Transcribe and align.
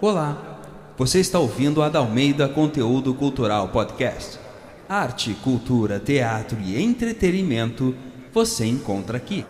Olá, 0.00 0.60
você 0.96 1.20
está 1.20 1.38
ouvindo 1.38 1.82
a 1.82 1.88
Dalmeida 1.88 2.48
Conteúdo 2.48 3.12
Cultural 3.14 3.68
Podcast. 3.68 4.38
Arte, 4.88 5.34
cultura, 5.42 6.00
teatro 6.00 6.58
e 6.60 6.80
entretenimento 6.80 7.94
você 8.32 8.64
encontra 8.64 9.16
aqui. 9.16 9.44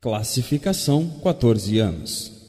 Classificação 0.00 1.08
14 1.22 1.78
anos. 1.78 2.48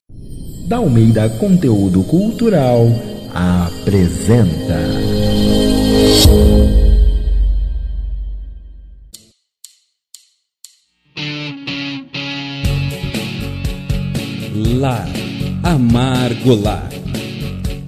Dalmeida 0.68 1.30
Conteúdo 1.38 2.04
Cultural 2.04 2.88
apresenta. 3.34 4.80
Lar, 14.86 15.08
Amargo 15.64 16.54
Lar. 16.54 16.92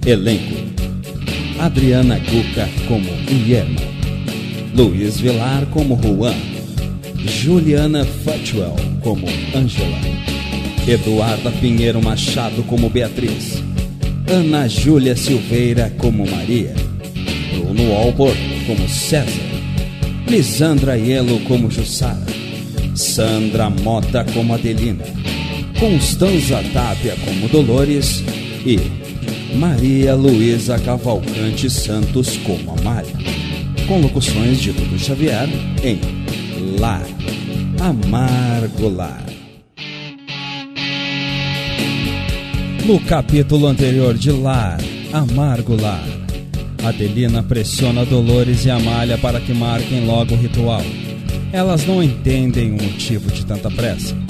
Elenco: 0.04 0.56
Adriana 1.60 2.18
Cuca 2.18 2.68
como 2.88 3.08
Guilherme, 3.24 3.86
Luiz 4.74 5.20
Vilar 5.20 5.64
como 5.70 5.94
Juan, 5.96 6.34
Juliana 7.40 8.04
Fatwell 8.24 8.74
como 9.00 9.28
Angela, 9.54 10.00
Eduarda 10.88 11.52
Pinheiro 11.60 12.02
Machado 12.02 12.64
como 12.64 12.90
Beatriz, 12.90 13.62
Ana 14.26 14.66
Júlia 14.68 15.14
Silveira 15.16 15.90
como 15.98 16.26
Maria, 16.26 16.74
Bruno 17.52 17.96
Albor 17.96 18.34
como 18.66 18.88
César, 18.88 19.52
Lisandra 20.26 20.98
Ielo 20.98 21.38
como 21.46 21.70
Jussara, 21.70 22.26
Sandra 22.94 23.70
Mota 23.70 24.24
como 24.34 24.54
Adelina, 24.54 25.04
Constanza 25.78 26.60
Tapia 26.72 27.14
como 27.24 27.48
Dolores 27.48 28.24
e 28.66 28.78
Maria 29.56 30.16
Luísa 30.16 30.76
Cavalcante 30.76 31.70
Santos 31.70 32.36
como 32.38 32.72
Amália. 32.72 33.14
Com 33.86 34.00
locuções 34.00 34.60
de 34.60 34.72
Dudu 34.72 34.98
Xavier 34.98 35.48
em 35.84 36.00
Lar, 36.80 37.06
Amargo 37.78 38.88
Lar. 38.88 39.24
No 42.84 42.98
capítulo 43.00 43.68
anterior 43.68 44.14
de 44.14 44.32
Lar, 44.32 44.80
Amargo 45.12 45.80
Lar, 45.80 46.08
Adelina 46.84 47.42
pressiona 47.44 48.04
Dolores 48.04 48.64
e 48.64 48.70
Amália 48.70 49.16
para 49.16 49.40
que 49.40 49.54
marquem 49.54 50.04
logo 50.04 50.34
o 50.34 50.38
ritual. 50.38 50.82
Elas 51.52 51.86
não 51.86 52.02
entendem 52.02 52.72
o 52.72 52.82
motivo 52.82 53.30
de 53.30 53.46
tanta 53.46 53.70
pressa. 53.70 54.27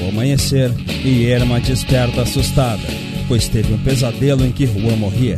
Ao 0.00 0.08
amanhecer, 0.08 0.70
Irma 1.04 1.60
desperta 1.60 2.22
assustada, 2.22 2.82
pois 3.26 3.48
teve 3.48 3.72
um 3.72 3.78
pesadelo 3.78 4.44
em 4.44 4.52
que 4.52 4.66
Juan 4.66 4.96
morria. 4.96 5.36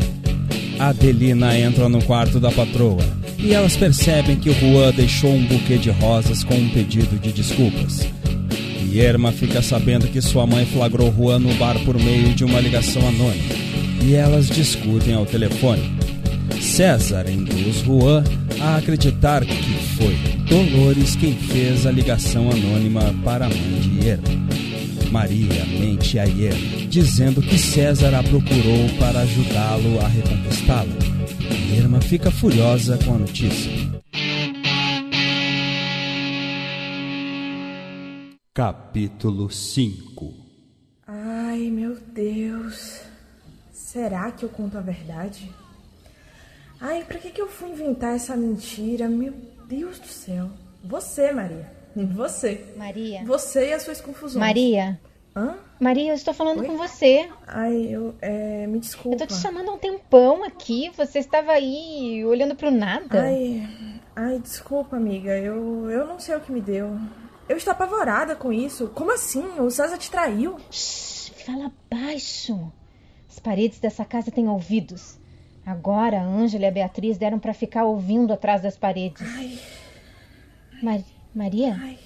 Adelina 0.79 1.59
entra 1.59 1.89
no 1.89 2.03
quarto 2.03 2.41
da 2.41 2.51
patroa 2.51 3.05
e 3.39 3.53
elas 3.53 3.77
percebem 3.77 4.37
que 4.37 4.53
Juan 4.53 4.93
deixou 4.93 5.33
um 5.33 5.45
buquê 5.45 5.77
de 5.77 5.91
rosas 5.91 6.45
com 6.45 6.55
um 6.55 6.69
pedido 6.71 7.19
de 7.19 7.33
desculpas. 7.33 8.07
Irma 8.93 9.31
fica 9.31 9.63
sabendo 9.63 10.09
que 10.09 10.21
sua 10.21 10.47
mãe 10.47 10.67
flagrou 10.67 11.15
Juan 11.15 11.39
no 11.39 11.55
bar 11.55 11.79
por 11.85 11.97
meio 11.99 12.35
de 12.35 12.45
uma 12.45 12.61
ligação 12.61 13.07
anônima 13.07 13.55
e 14.03 14.15
elas 14.15 14.49
discutem 14.49 15.15
ao 15.15 15.27
telefone. 15.27 15.93
César 16.61 17.31
induz 17.31 17.83
Juan 17.85 18.25
a 18.61 18.77
acreditar 18.77 19.45
que 19.45 19.75
foi 19.97 20.40
Dolores 20.51 21.15
quem 21.15 21.33
fez 21.33 21.87
a 21.87 21.93
ligação 21.93 22.51
anônima 22.51 23.03
para 23.25 23.47
a 23.47 23.49
mãe 23.49 23.81
de 23.83 24.09
Irma. 24.09 24.29
Maria 25.13 25.65
mente 25.79 26.19
a 26.19 26.27
Irma, 26.27 26.89
dizendo 26.89 27.41
que 27.41 27.57
César 27.57 28.13
a 28.19 28.21
procurou 28.21 28.89
para 28.99 29.21
ajudá-lo 29.21 30.01
a 30.01 30.09
reconquistá-la. 30.09 30.93
Irma 31.73 32.01
fica 32.01 32.33
furiosa 32.33 32.99
com 32.99 33.15
a 33.15 33.19
notícia. 33.19 33.71
Capítulo 38.53 39.49
5 39.53 40.35
Ai, 41.07 41.71
meu 41.71 41.97
Deus. 42.13 43.03
Será 43.73 44.33
que 44.33 44.45
eu 44.45 44.49
conto 44.49 44.77
a 44.77 44.81
verdade? 44.81 45.49
Ai, 46.81 47.05
pra 47.05 47.19
que, 47.19 47.31
que 47.31 47.41
eu 47.41 47.49
fui 47.49 47.71
inventar 47.71 48.17
essa 48.17 48.37
mentira? 48.37 49.09
Meu 49.09 49.33
Deus 49.71 50.01
do 50.01 50.09
céu. 50.09 50.51
Você, 50.83 51.31
Maria. 51.31 51.71
Você. 51.95 52.75
Maria. 52.77 53.25
Você 53.25 53.69
e 53.69 53.73
as 53.73 53.83
suas 53.83 54.01
confusões. 54.01 54.45
Maria. 54.45 55.01
Hã? 55.37 55.59
Maria, 55.79 56.11
eu 56.11 56.15
estou 56.17 56.35
falando 56.35 56.59
Oi? 56.59 56.67
com 56.67 56.77
você. 56.77 57.29
Ai, 57.47 57.87
eu. 57.89 58.13
É, 58.21 58.67
me 58.67 58.79
Eu 58.79 58.81
desculpa. 58.81 59.19
tô 59.19 59.27
te 59.27 59.35
chamando 59.35 59.71
há 59.71 59.75
um 59.75 59.79
tempão 59.79 60.43
aqui. 60.43 60.91
Você 60.97 61.21
estava 61.21 61.53
aí 61.53 62.25
olhando 62.25 62.57
pro 62.57 62.69
nada. 62.69 63.23
Ai, 63.23 63.63
ai, 64.17 64.41
desculpa, 64.41 64.97
amiga. 64.97 65.39
Eu, 65.39 65.89
eu 65.89 66.05
não 66.05 66.19
sei 66.19 66.35
o 66.35 66.41
que 66.41 66.51
me 66.51 66.61
deu. 66.61 66.99
Eu 67.49 67.57
estou 67.57 67.71
apavorada 67.71 68.35
com 68.35 68.53
isso. 68.53 68.89
Como 68.89 69.13
assim? 69.13 69.45
O 69.61 69.71
César 69.71 69.99
te 69.99 70.11
traiu? 70.11 70.57
Shhh, 70.69 71.31
fala 71.47 71.71
baixo. 71.89 72.73
As 73.29 73.39
paredes 73.39 73.79
dessa 73.79 74.05
casa 74.05 74.33
têm 74.33 74.49
ouvidos. 74.49 75.17
Agora 75.71 76.21
a 76.21 76.25
Ângela 76.25 76.65
e 76.65 76.69
a 76.69 76.71
Beatriz 76.73 77.17
deram 77.17 77.39
pra 77.39 77.55
ficar 77.55 77.85
ouvindo 77.85 78.33
atrás 78.33 78.61
das 78.63 78.77
paredes. 78.77 79.23
Ai, 79.37 79.59
Mar- 80.83 81.05
Maria, 81.35 81.77
ai. 81.81 81.99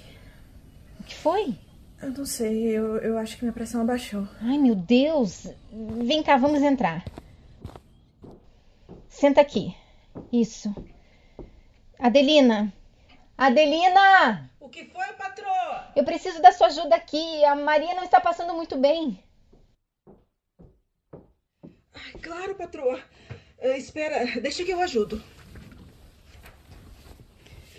o 1.01 1.05
que 1.05 1.15
foi? 1.15 1.55
Eu 2.03 2.11
não 2.11 2.27
sei. 2.27 2.67
Eu, 2.69 2.99
eu 2.99 3.17
acho 3.17 3.37
que 3.39 3.45
minha 3.45 3.53
pressão 3.55 3.81
abaixou. 3.81 4.29
Ai, 4.43 4.59
meu 4.59 4.75
Deus. 4.75 5.47
Vem 5.73 6.23
cá, 6.23 6.37
vamos 6.37 6.61
entrar. 6.63 7.05
Senta 9.09 9.41
aqui. 9.41 9.75
Isso. 10.31 10.75
Adelina. 11.99 12.73
Adelina! 13.39 14.51
O 14.61 14.69
que 14.69 14.85
foi, 14.85 15.07
patroa? 15.15 15.91
Eu 15.97 16.05
preciso 16.05 16.43
da 16.43 16.53
sua 16.53 16.67
ajuda 16.67 16.95
aqui. 16.95 17.45
A 17.47 17.55
Maria 17.57 17.95
não 17.95 18.05
está 18.05 18.21
passando 18.21 18.53
muito 18.55 18.77
bem. 18.77 19.19
Ai, 21.95 22.13
claro, 22.23 22.55
patroa. 22.57 23.01
Eh, 23.59 23.79
espera, 23.79 24.41
deixa 24.41 24.65
que 24.65 24.73
eu 24.73 24.81
ajudo. 24.81 25.23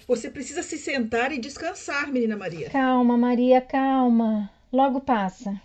Você 0.08 0.30
precisa 0.30 0.62
se 0.62 0.78
sentar 0.78 1.32
e 1.32 1.40
descansar, 1.40 2.12
menina 2.12 2.38
Maria. 2.38 2.70
Calma, 2.70 3.18
Maria, 3.18 3.60
calma. 3.60 4.52
Logo 4.72 5.02
passa. 5.02 5.60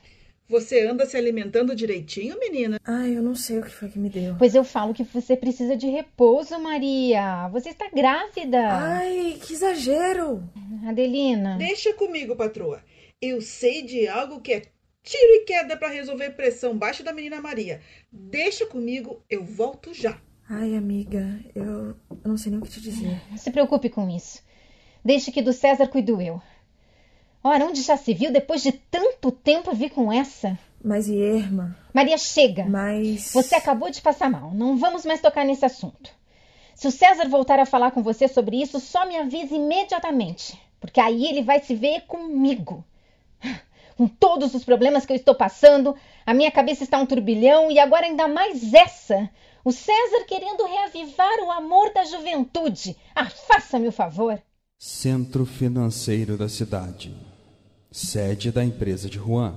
Você 0.48 0.84
anda 0.84 1.06
se 1.06 1.16
alimentando 1.16 1.76
direitinho, 1.76 2.36
menina? 2.40 2.80
Ai, 2.84 3.16
eu 3.16 3.22
não 3.22 3.36
sei 3.36 3.60
o 3.60 3.62
que 3.62 3.70
foi 3.70 3.88
que 3.88 3.98
me 3.98 4.08
deu. 4.08 4.34
Pois 4.36 4.52
eu 4.54 4.64
falo 4.64 4.92
que 4.92 5.04
você 5.04 5.36
precisa 5.36 5.76
de 5.76 5.86
repouso, 5.86 6.58
Maria. 6.58 7.46
Você 7.52 7.68
está 7.68 7.88
grávida. 7.88 8.58
Ai, 8.68 9.38
que 9.40 9.52
exagero! 9.52 10.42
Adelina. 10.88 11.56
Deixa 11.56 11.92
comigo, 11.94 12.34
patroa. 12.34 12.82
Eu 13.22 13.40
sei 13.40 13.82
de 13.82 14.08
algo 14.08 14.40
que 14.40 14.54
é 14.54 14.62
tiro 15.02 15.32
e 15.34 15.44
queda 15.44 15.76
para 15.76 15.88
resolver 15.88 16.30
pressão 16.30 16.76
baixa 16.76 17.02
da 17.02 17.12
menina 17.12 17.40
Maria. 17.40 17.80
Deixa 18.10 18.66
comigo, 18.66 19.22
eu 19.28 19.44
volto 19.44 19.92
já. 19.94 20.20
Ai, 20.48 20.74
amiga, 20.74 21.38
eu, 21.54 21.96
não 22.24 22.36
sei 22.36 22.50
nem 22.50 22.60
o 22.60 22.64
que 22.64 22.70
te 22.70 22.80
dizer. 22.80 23.20
Não 23.30 23.36
se 23.36 23.50
preocupe 23.50 23.88
com 23.88 24.08
isso. 24.08 24.42
Deixe 25.04 25.30
que 25.30 25.42
do 25.42 25.52
César 25.52 25.86
cuido 25.86 26.20
eu. 26.20 26.42
Ora, 27.42 27.64
onde 27.64 27.82
já 27.82 27.96
se 27.96 28.12
viu 28.12 28.32
depois 28.32 28.62
de 28.62 28.72
tanto 28.72 29.30
tempo 29.30 29.74
vir 29.74 29.90
com 29.90 30.12
essa? 30.12 30.58
Mas 30.82 31.08
e 31.08 31.14
Irma? 31.14 31.76
Maria, 31.92 32.18
chega. 32.18 32.64
Mas. 32.64 33.32
Você 33.32 33.54
acabou 33.54 33.90
de 33.90 34.02
passar 34.02 34.30
mal. 34.30 34.52
Não 34.52 34.76
vamos 34.76 35.04
mais 35.04 35.20
tocar 35.20 35.44
nesse 35.44 35.64
assunto. 35.64 36.10
Se 36.74 36.86
o 36.86 36.90
César 36.90 37.28
voltar 37.28 37.58
a 37.58 37.66
falar 37.66 37.90
com 37.92 38.02
você 38.02 38.26
sobre 38.26 38.60
isso, 38.60 38.80
só 38.80 39.06
me 39.06 39.16
avise 39.16 39.54
imediatamente. 39.54 40.60
Porque 40.80 41.00
aí 41.00 41.26
ele 41.26 41.42
vai 41.42 41.60
se 41.60 41.74
ver 41.74 42.02
comigo. 42.06 42.84
Com 44.00 44.08
todos 44.08 44.54
os 44.54 44.64
problemas 44.64 45.04
que 45.04 45.12
eu 45.12 45.16
estou 45.16 45.34
passando, 45.34 45.94
a 46.24 46.32
minha 46.32 46.50
cabeça 46.50 46.82
está 46.82 46.96
um 46.96 47.04
turbilhão 47.04 47.70
e 47.70 47.78
agora 47.78 48.06
ainda 48.06 48.26
mais 48.26 48.72
essa. 48.72 49.28
O 49.62 49.70
César 49.70 50.24
querendo 50.26 50.64
reavivar 50.64 51.38
o 51.40 51.50
amor 51.50 51.92
da 51.92 52.02
juventude. 52.04 52.96
Ah, 53.14 53.28
faça-me 53.28 53.88
o 53.88 53.92
favor. 53.92 54.42
Centro 54.78 55.44
financeiro 55.44 56.38
da 56.38 56.48
cidade. 56.48 57.14
Sede 57.92 58.50
da 58.50 58.64
empresa 58.64 59.06
de 59.06 59.18
Juan. 59.18 59.54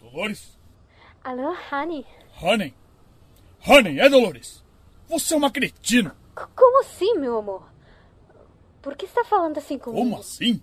Dolores? 0.00 0.56
Alô, 1.22 1.54
Honey? 1.70 2.06
Honey? 2.42 2.74
Honey, 3.68 4.00
é 4.00 4.08
Dolores? 4.08 4.59
Você 5.10 5.34
é 5.34 5.36
uma 5.36 5.50
cretina. 5.50 6.10
C- 6.38 6.46
Como 6.56 6.80
assim, 6.80 7.14
meu 7.18 7.38
amor? 7.38 7.68
Por 8.80 8.96
que 8.96 9.04
está 9.04 9.24
falando 9.24 9.58
assim 9.58 9.78
comigo? 9.78 10.02
Como 10.02 10.16
assim? 10.18 10.62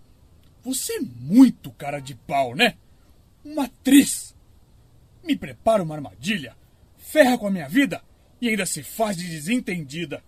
Você 0.63 0.93
é 0.97 1.01
muito 1.01 1.71
cara 1.71 1.99
de 1.99 2.15
pau, 2.15 2.55
né? 2.55 2.77
Uma 3.45 3.65
atriz. 3.65 4.35
Me 5.23 5.35
prepara 5.35 5.83
uma 5.83 5.95
armadilha, 5.95 6.55
ferra 6.97 7.37
com 7.37 7.47
a 7.47 7.51
minha 7.51 7.67
vida, 7.67 8.01
E 8.41 8.49
ainda 8.49 8.65
se 8.65 8.81
faz 8.83 9.17
de 9.17 9.27
desentendida. 9.27 10.23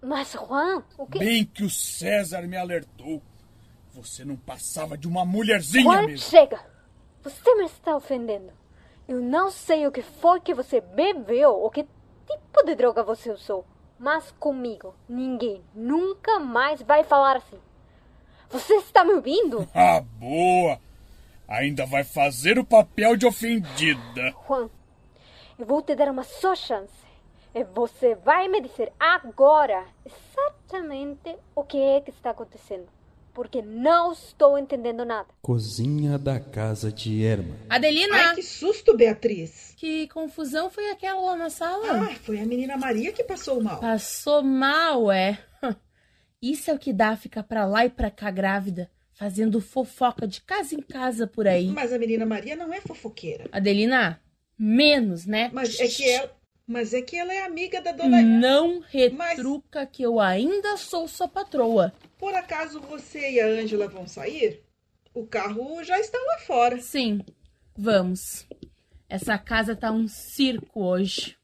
Mas, 0.00 0.32
Juan, 0.32 0.82
o 0.96 1.06
que. 1.06 1.18
Bem 1.18 1.44
que 1.44 1.64
o 1.64 1.70
César 1.70 2.42
me 2.42 2.56
alertou. 2.56 3.20
Você 3.92 4.24
não 4.24 4.36
passava 4.36 4.96
de 4.96 5.06
uma 5.08 5.24
mulherzinha 5.24 5.82
Juan, 5.84 6.06
mesmo. 6.06 6.26
chega! 6.30 6.64
Você 7.22 7.54
me 7.56 7.64
está 7.66 7.96
ofendendo. 7.96 8.52
Eu 9.08 9.20
não 9.20 9.50
sei 9.50 9.86
o 9.86 9.92
que 9.92 10.02
foi 10.02 10.40
que 10.40 10.54
você 10.54 10.80
bebeu 10.80 11.50
ou 11.50 11.68
que 11.70 11.84
tipo 12.28 12.64
de 12.64 12.74
droga 12.74 13.02
você 13.02 13.30
usou. 13.30 13.64
Mas 13.98 14.30
comigo, 14.38 14.94
ninguém 15.08 15.62
nunca 15.74 16.38
mais 16.38 16.82
vai 16.82 17.02
falar 17.02 17.36
assim. 17.36 17.58
Você 18.50 18.74
está 18.76 19.04
me 19.04 19.14
ouvindo? 19.14 19.68
Ah, 19.74 20.00
boa! 20.00 20.80
Ainda 21.48 21.86
vai 21.86 22.04
fazer 22.04 22.58
o 22.58 22.64
papel 22.64 23.16
de 23.16 23.26
ofendida. 23.26 24.34
Juan, 24.46 24.68
eu 25.58 25.66
vou 25.66 25.82
te 25.82 25.94
dar 25.94 26.10
uma 26.10 26.22
só 26.22 26.54
chance. 26.54 26.92
E 27.54 27.64
você 27.64 28.14
vai 28.14 28.46
me 28.48 28.60
dizer 28.60 28.92
agora 29.00 29.84
exatamente 30.04 31.36
o 31.54 31.64
que 31.64 31.78
é 31.78 32.00
que 32.00 32.10
está 32.10 32.30
acontecendo. 32.30 32.86
Porque 33.38 33.62
não 33.62 34.10
estou 34.10 34.58
entendendo 34.58 35.04
nada. 35.04 35.28
Cozinha 35.40 36.18
da 36.18 36.40
casa 36.40 36.90
de 36.90 37.24
Erma. 37.24 37.54
Adelina, 37.70 38.16
Ai, 38.16 38.34
que 38.34 38.42
susto, 38.42 38.96
Beatriz. 38.96 39.74
que 39.76 40.08
confusão 40.08 40.68
foi 40.68 40.90
aquela 40.90 41.20
lá 41.20 41.36
na 41.36 41.48
sala? 41.48 42.02
Ah, 42.02 42.16
foi 42.24 42.40
a 42.40 42.44
menina 42.44 42.76
Maria 42.76 43.12
que 43.12 43.22
passou 43.22 43.62
mal. 43.62 43.78
Passou 43.78 44.42
mal, 44.42 45.12
é. 45.12 45.38
Isso 46.42 46.68
é 46.68 46.74
o 46.74 46.78
que 46.80 46.92
dá 46.92 47.16
ficar 47.16 47.44
pra 47.44 47.64
lá 47.64 47.86
e 47.86 47.90
pra 47.90 48.10
cá 48.10 48.28
grávida, 48.28 48.90
fazendo 49.12 49.60
fofoca 49.60 50.26
de 50.26 50.40
casa 50.42 50.74
em 50.74 50.82
casa 50.82 51.24
por 51.24 51.46
aí. 51.46 51.68
Mas 51.68 51.92
a 51.92 51.98
menina 51.98 52.26
Maria 52.26 52.56
não 52.56 52.74
é 52.74 52.80
fofoqueira. 52.80 53.48
Adelina, 53.52 54.20
menos, 54.58 55.26
né? 55.26 55.48
Mas 55.52 55.78
é 55.78 55.86
que 55.86 56.10
ela, 56.10 56.36
mas 56.68 56.92
é 56.92 57.00
que 57.00 57.16
ela 57.16 57.32
é 57.32 57.46
amiga 57.46 57.80
da 57.80 57.92
dona. 57.92 58.20
Não 58.20 58.80
retruca 58.80 59.86
que 59.86 60.02
eu 60.02 60.20
ainda 60.20 60.76
sou 60.76 61.08
sua 61.08 61.26
patroa. 61.26 61.94
Por 62.18 62.34
acaso 62.34 62.78
você 62.78 63.30
e 63.30 63.40
a 63.40 63.46
Ângela 63.46 63.88
vão 63.88 64.06
sair? 64.06 64.62
O 65.14 65.26
carro 65.26 65.82
já 65.82 65.98
está 65.98 66.18
lá 66.18 66.38
fora. 66.40 66.78
Sim, 66.78 67.24
vamos. 67.74 68.46
Essa 69.08 69.38
casa 69.38 69.74
tá 69.74 69.90
um 69.90 70.06
circo 70.06 70.84
hoje. 70.84 71.38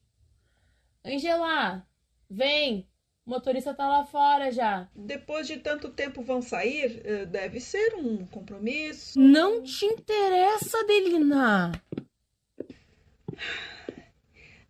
Angela, 1.02 1.86
vem. 2.28 2.86
O 3.24 3.30
motorista 3.30 3.72
tá 3.72 3.88
lá 3.88 4.04
fora 4.04 4.52
já. 4.52 4.86
Depois 4.94 5.46
de 5.46 5.56
tanto 5.56 5.88
tempo 5.88 6.22
vão 6.22 6.42
sair, 6.42 7.00
eh, 7.02 7.24
deve 7.24 7.58
ser 7.58 7.94
um 7.94 8.26
compromisso. 8.26 9.18
Não 9.18 9.62
te 9.62 9.86
interessa, 9.86 10.78
Adelina. 10.80 11.72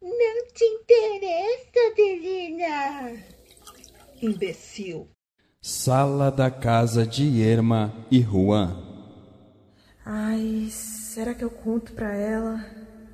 Não 0.04 0.46
te 0.52 0.64
interessa, 0.64 1.90
Adelina. 1.90 3.16
Imbecil. 4.20 5.08
Sala 5.62 6.30
da 6.30 6.50
casa 6.50 7.06
de 7.06 7.42
Erma 7.42 7.90
e 8.10 8.20
Juan. 8.20 8.76
Ai, 10.04 10.68
será 10.70 11.32
que 11.34 11.42
eu 11.42 11.48
conto 11.50 11.94
pra 11.94 12.14
ela? 12.14 12.62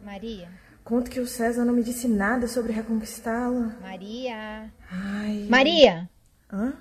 Maria, 0.04 0.48
Conto 0.82 1.08
que 1.08 1.20
o 1.20 1.26
César 1.28 1.64
não 1.64 1.72
me 1.72 1.84
disse 1.84 2.08
nada 2.08 2.48
sobre 2.48 2.72
reconquistá-la. 2.72 3.76
Maria. 3.80 4.72
Ai. 4.90 5.46
Maria! 5.48 6.10
Hã? 6.52 6.72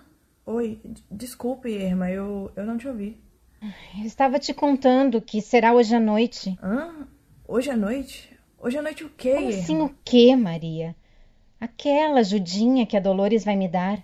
Oi, 0.43 0.81
desculpe, 1.11 1.69
Irma, 1.69 2.09
eu, 2.09 2.51
eu 2.55 2.65
não 2.65 2.75
te 2.79 2.87
ouvi. 2.87 3.21
Eu 3.61 4.05
estava 4.05 4.39
te 4.39 4.51
contando 4.55 5.21
que 5.21 5.39
será 5.39 5.71
hoje 5.75 5.93
à 5.93 5.99
noite. 5.99 6.57
Hã? 6.63 7.07
Hoje 7.47 7.69
à 7.69 7.77
noite? 7.77 8.35
Hoje 8.61 8.77
à 8.77 8.81
noite 8.81 9.05
o 9.05 9.09
quê, 9.09 9.35
Como 9.35 9.47
assim 9.47 9.81
o 9.81 9.95
quê, 10.03 10.35
Maria? 10.35 10.93
Aquela 11.61 12.19
ajudinha 12.19 12.85
que 12.85 12.97
a 12.97 12.99
Dolores 12.99 13.45
vai 13.45 13.55
me 13.55 13.69
dar. 13.69 14.03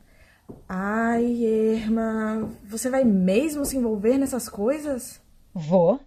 Ai, 0.70 1.26
Irma, 1.26 2.50
você 2.64 2.90
vai 2.90 3.04
mesmo 3.04 3.66
se 3.66 3.76
envolver 3.76 4.18
nessas 4.18 4.48
coisas? 4.48 5.22
Vou. 5.54 6.00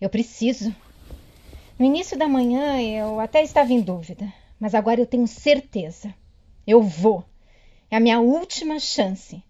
Eu 0.00 0.10
preciso. 0.10 0.74
No 1.78 1.86
início 1.86 2.18
da 2.18 2.26
manhã 2.26 2.80
eu 2.80 3.20
até 3.20 3.44
estava 3.44 3.72
em 3.72 3.80
dúvida, 3.80 4.32
mas 4.58 4.74
agora 4.74 5.00
eu 5.00 5.06
tenho 5.06 5.28
certeza. 5.28 6.12
Eu 6.66 6.82
vou. 6.82 7.24
É 7.88 7.96
a 7.96 8.00
minha 8.00 8.18
última 8.18 8.80
chance. 8.80 9.40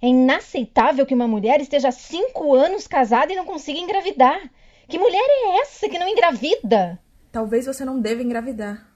É 0.00 0.08
inaceitável 0.08 1.06
que 1.06 1.14
uma 1.14 1.28
mulher 1.28 1.60
esteja 1.60 1.88
há 1.88 1.92
cinco 1.92 2.54
anos 2.54 2.88
casada 2.88 3.32
e 3.32 3.36
não 3.36 3.44
consiga 3.44 3.78
engravidar. 3.78 4.50
Que 4.88 4.98
mulher 4.98 5.24
é 5.24 5.60
essa 5.60 5.88
que 5.88 5.98
não 5.98 6.08
engravida? 6.08 7.00
Talvez 7.32 7.64
você 7.64 7.82
não 7.82 7.98
deva 7.98 8.22
engravidar. 8.22 8.86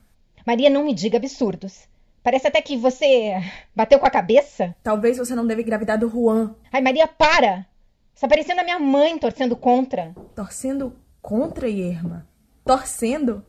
Maria, 0.47 0.69
não 0.69 0.85
me 0.85 0.95
diga 0.95 1.17
absurdos. 1.17 1.89
Parece 2.23 2.47
até 2.47 2.61
que 2.61 2.77
você 2.77 3.33
bateu 3.75 3.99
com 3.99 4.07
a 4.07 4.11
cabeça. 4.11 4.77
Talvez 4.83 5.17
você 5.17 5.35
não 5.35 5.47
deva 5.47 5.63
engravidar 5.63 5.99
do 5.99 6.11
Juan. 6.11 6.55
Ai, 6.71 6.83
Maria, 6.83 7.09
para! 7.09 7.67
Está 8.15 8.29
parecendo 8.29 8.61
a 8.61 8.65
minha 8.65 8.79
mãe 8.79 9.19
torcendo 9.19 9.57
contra. 9.57 10.15
Torcendo 10.35 10.95
contra, 11.23 11.67
Irma? 11.69 12.29
Torcendo? 12.65 13.45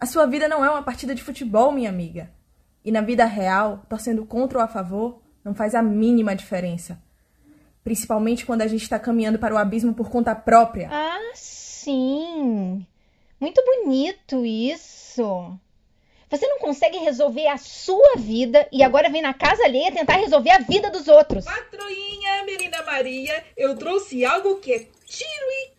A 0.00 0.06
sua 0.06 0.26
vida 0.26 0.48
não 0.48 0.64
é 0.64 0.70
uma 0.70 0.82
partida 0.82 1.14
de 1.14 1.22
futebol, 1.22 1.70
minha 1.70 1.90
amiga. 1.90 2.30
E 2.84 2.90
na 2.90 3.02
vida 3.02 3.24
real, 3.24 3.84
torcendo 3.88 4.24
contra 4.24 4.58
ou 4.58 4.64
a 4.64 4.68
favor, 4.68 5.22
não 5.44 5.54
faz 5.54 5.74
a 5.74 5.82
mínima 5.82 6.34
diferença. 6.34 7.00
Principalmente 7.84 8.46
quando 8.46 8.62
a 8.62 8.66
gente 8.66 8.82
está 8.82 8.98
caminhando 8.98 9.38
para 9.38 9.54
o 9.54 9.58
abismo 9.58 9.92
por 9.92 10.08
conta 10.08 10.34
própria. 10.34 10.88
Ah, 10.90 11.32
sim. 11.34 12.86
Muito 13.42 13.60
bonito 13.64 14.46
isso. 14.46 15.58
Você 16.30 16.46
não 16.46 16.60
consegue 16.60 16.98
resolver 16.98 17.48
a 17.48 17.56
sua 17.56 18.14
vida 18.16 18.68
e 18.70 18.84
agora 18.84 19.10
vem 19.10 19.20
na 19.20 19.34
casa 19.34 19.64
alheia 19.64 19.90
tentar 19.90 20.14
resolver 20.14 20.50
a 20.50 20.58
vida 20.58 20.92
dos 20.92 21.08
outros. 21.08 21.44
Patroinha, 21.44 22.44
menina 22.46 22.84
Maria, 22.84 23.42
eu 23.56 23.76
trouxe 23.76 24.24
algo 24.24 24.60
que 24.60 24.72
é 24.72 24.78
tiro 24.78 25.50
e 25.50 25.72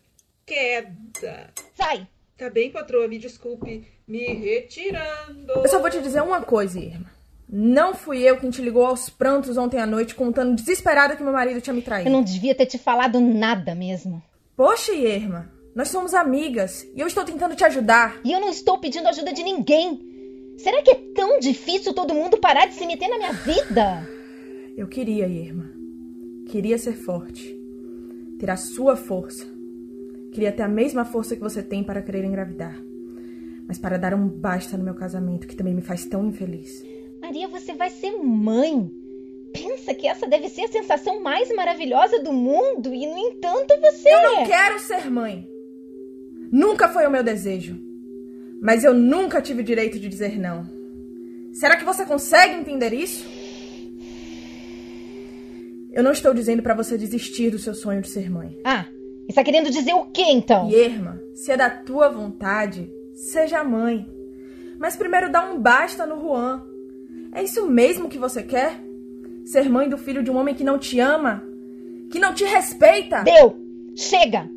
queda. 0.44 1.54
Sai! 1.74 2.06
Tá 2.36 2.50
bem, 2.50 2.70
patroa, 2.70 3.08
me 3.08 3.18
desculpe. 3.18 3.88
Me 4.06 4.26
retirando. 4.34 5.54
Eu 5.54 5.68
só 5.68 5.80
vou 5.80 5.88
te 5.88 6.02
dizer 6.02 6.22
uma 6.22 6.42
coisa, 6.42 6.78
Irma. 6.78 7.10
Não 7.48 7.94
fui 7.94 8.18
eu 8.18 8.36
quem 8.36 8.50
te 8.50 8.60
ligou 8.60 8.84
aos 8.84 9.08
prantos 9.08 9.56
ontem 9.56 9.80
à 9.80 9.86
noite 9.86 10.14
contando 10.14 10.54
desesperada 10.54 11.16
que 11.16 11.22
meu 11.22 11.32
marido 11.32 11.62
tinha 11.62 11.72
me 11.72 11.80
traído. 11.80 12.10
Eu 12.10 12.12
não 12.12 12.22
devia 12.22 12.54
ter 12.54 12.66
te 12.66 12.76
falado 12.76 13.18
nada 13.20 13.74
mesmo. 13.74 14.22
Poxa, 14.54 14.92
Irma, 14.92 15.50
nós 15.74 15.88
somos 15.88 16.14
amigas 16.14 16.88
e 16.94 17.00
eu 17.00 17.06
estou 17.06 17.24
tentando 17.24 17.56
te 17.56 17.64
ajudar. 17.64 18.20
E 18.24 18.30
eu 18.30 18.40
não 18.40 18.48
estou 18.48 18.78
pedindo 18.78 19.08
ajuda 19.08 19.32
de 19.32 19.42
ninguém. 19.42 20.00
Será 20.56 20.80
que 20.82 20.90
é 20.90 20.94
tão 21.14 21.40
difícil 21.40 21.92
todo 21.92 22.14
mundo 22.14 22.38
parar 22.38 22.66
de 22.66 22.74
se 22.74 22.86
meter 22.86 23.08
na 23.08 23.18
minha 23.18 23.32
vida? 23.32 24.08
Eu 24.76 24.86
queria, 24.86 25.26
Irma. 25.26 25.70
Queria 26.46 26.78
ser 26.78 26.94
forte. 26.94 27.58
Ter 28.38 28.50
a 28.50 28.56
sua 28.56 28.96
força. 28.96 29.44
Queria 30.32 30.52
ter 30.52 30.62
a 30.62 30.68
mesma 30.68 31.04
força 31.04 31.34
que 31.34 31.42
você 31.42 31.60
tem 31.62 31.82
para 31.82 32.02
querer 32.02 32.24
engravidar. 32.24 32.80
Mas 33.66 33.78
para 33.78 33.98
dar 33.98 34.14
um 34.14 34.28
basta 34.28 34.76
no 34.76 34.84
meu 34.84 34.94
casamento, 34.94 35.46
que 35.46 35.56
também 35.56 35.74
me 35.74 35.82
faz 35.82 36.04
tão 36.04 36.24
infeliz. 36.26 36.84
Maria, 37.20 37.48
você 37.48 37.72
vai 37.72 37.90
ser 37.90 38.12
mãe. 38.18 38.90
Pensa 39.52 39.94
que 39.94 40.06
essa 40.06 40.26
deve 40.26 40.48
ser 40.48 40.62
a 40.62 40.68
sensação 40.68 41.20
mais 41.20 41.52
maravilhosa 41.54 42.22
do 42.22 42.32
mundo 42.32 42.94
e, 42.94 43.06
no 43.06 43.18
entanto, 43.18 43.74
você. 43.80 44.08
Eu 44.08 44.22
não 44.22 44.46
quero 44.46 44.78
ser 44.78 45.10
mãe. 45.10 45.53
Nunca 46.54 46.88
foi 46.88 47.04
o 47.04 47.10
meu 47.10 47.24
desejo. 47.24 47.76
Mas 48.62 48.84
eu 48.84 48.94
nunca 48.94 49.42
tive 49.42 49.62
o 49.62 49.64
direito 49.64 49.98
de 49.98 50.08
dizer 50.08 50.38
não. 50.38 50.64
Será 51.52 51.76
que 51.76 51.84
você 51.84 52.06
consegue 52.06 52.54
entender 52.54 52.92
isso? 52.92 53.26
Eu 55.92 56.04
não 56.04 56.12
estou 56.12 56.32
dizendo 56.32 56.62
para 56.62 56.72
você 56.72 56.96
desistir 56.96 57.50
do 57.50 57.58
seu 57.58 57.74
sonho 57.74 58.00
de 58.00 58.08
ser 58.08 58.30
mãe. 58.30 58.56
Ah, 58.64 58.86
está 59.28 59.42
querendo 59.42 59.68
dizer 59.68 59.94
o 59.94 60.04
quê 60.12 60.22
então? 60.22 60.70
Irma, 60.70 61.20
se 61.34 61.50
é 61.50 61.56
da 61.56 61.68
tua 61.68 62.08
vontade, 62.08 62.88
seja 63.14 63.64
mãe. 63.64 64.06
Mas 64.78 64.94
primeiro 64.94 65.32
dá 65.32 65.44
um 65.44 65.58
basta 65.58 66.06
no 66.06 66.20
Juan. 66.20 66.62
É 67.32 67.42
isso 67.42 67.68
mesmo 67.68 68.08
que 68.08 68.16
você 68.16 68.44
quer? 68.44 68.80
Ser 69.44 69.68
mãe 69.68 69.88
do 69.88 69.98
filho 69.98 70.22
de 70.22 70.30
um 70.30 70.36
homem 70.36 70.54
que 70.54 70.62
não 70.62 70.78
te 70.78 71.00
ama? 71.00 71.42
Que 72.12 72.20
não 72.20 72.32
te 72.32 72.44
respeita? 72.44 73.24
Deu! 73.24 73.56
Chega! 73.96 74.48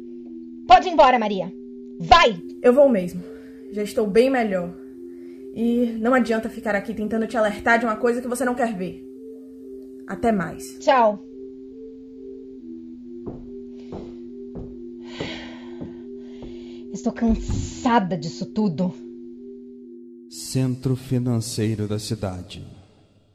Pode 0.68 0.88
ir 0.88 0.92
embora, 0.92 1.18
Maria. 1.18 1.51
Vai! 2.00 2.42
Eu 2.62 2.74
vou 2.74 2.89
mesmo. 2.89 3.24
Já 3.72 3.84
estou 3.84 4.08
bem 4.08 4.30
melhor. 4.30 4.74
E 5.54 5.98
não 6.00 6.13
adianta 6.13 6.50
ficar 6.50 6.75
aqui 6.75 6.94
tentando 6.94 7.27
te 7.27 7.36
alertar 7.36 7.80
de 7.80 7.86
uma 7.86 7.96
coisa 7.96 8.22
que 8.22 8.27
você 8.27 8.46
não 8.46 8.56
quer 8.56 8.75
ver. 8.75 9.04
Até 10.08 10.32
mais. 10.32 10.77
Tchau. 10.80 11.24
Estou 16.94 17.12
cansada 17.12 18.18
disso 18.18 18.46
tudo. 18.46 18.94
Centro 20.30 20.96
financeiro 20.96 21.88
da 21.88 22.00
cidade. 22.00 22.66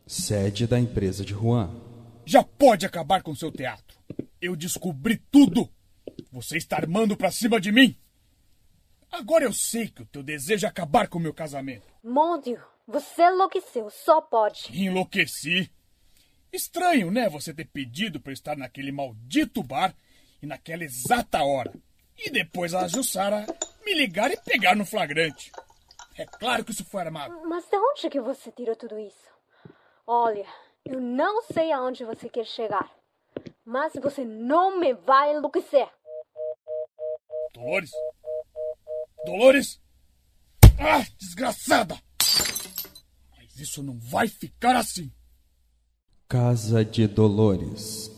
Sede 0.06 0.66
da 0.66 0.78
empresa 0.78 1.24
de 1.24 1.32
Juan. 1.32 1.70
Já 2.24 2.42
pode 2.42 2.86
acabar 2.86 3.22
com 3.22 3.34
seu 3.34 3.50
teatro. 3.50 3.98
Eu 4.40 4.54
descobri 4.54 5.20
tudo. 5.30 5.68
Você 6.32 6.56
está 6.56 6.76
armando 6.76 7.16
pra 7.16 7.30
cima 7.30 7.60
de 7.60 7.72
mim. 7.72 7.96
Agora 9.12 9.44
eu 9.44 9.52
sei 9.52 9.88
que 9.88 10.02
o 10.02 10.06
teu 10.06 10.22
desejo 10.22 10.64
é 10.64 10.68
acabar 10.68 11.06
com 11.06 11.18
o 11.18 11.20
meu 11.20 11.34
casamento. 11.34 11.86
Mon 12.02 12.40
Dieu, 12.40 12.58
Você 12.88 13.22
enlouqueceu, 13.22 13.90
só 13.90 14.20
pode. 14.20 14.68
Enlouqueci. 14.72 15.70
Estranho, 16.52 17.10
né, 17.10 17.28
você 17.28 17.54
ter 17.54 17.66
pedido 17.66 18.18
para 18.20 18.32
estar 18.32 18.56
naquele 18.56 18.90
maldito 18.90 19.62
bar 19.62 19.94
e 20.42 20.46
naquela 20.46 20.82
exata 20.82 21.44
hora. 21.44 21.72
E 22.18 22.30
depois 22.30 22.74
a 22.74 22.88
Jussara 22.88 23.46
me 23.84 23.94
ligar 23.94 24.30
e 24.30 24.36
pegar 24.36 24.74
no 24.74 24.84
flagrante. 24.84 25.52
É 26.16 26.26
claro 26.26 26.64
que 26.64 26.72
isso 26.72 26.84
foi 26.84 27.02
armado. 27.02 27.40
Mas 27.46 27.64
de 27.68 27.76
onde 27.76 28.10
que 28.10 28.20
você 28.20 28.50
tirou 28.50 28.76
tudo 28.76 28.98
isso? 28.98 29.30
Olha, 30.06 30.46
eu 30.84 31.00
não 31.00 31.42
sei 31.42 31.70
aonde 31.72 32.04
você 32.04 32.28
quer 32.28 32.44
chegar. 32.44 32.90
Mas 33.64 33.92
você 33.94 34.24
não 34.24 34.78
me 34.78 34.92
vai 34.92 35.34
enlouquecer. 35.34 35.88
Dolores? 37.54 37.90
Dolores? 39.24 39.80
Ah, 40.80 41.04
desgraçada! 41.16 41.96
Mas 43.36 43.56
isso 43.56 43.82
não 43.82 43.98
vai 43.98 44.26
ficar 44.26 44.74
assim. 44.74 45.12
Casa 46.28 46.84
de 46.84 47.06
Dolores. 47.06 48.10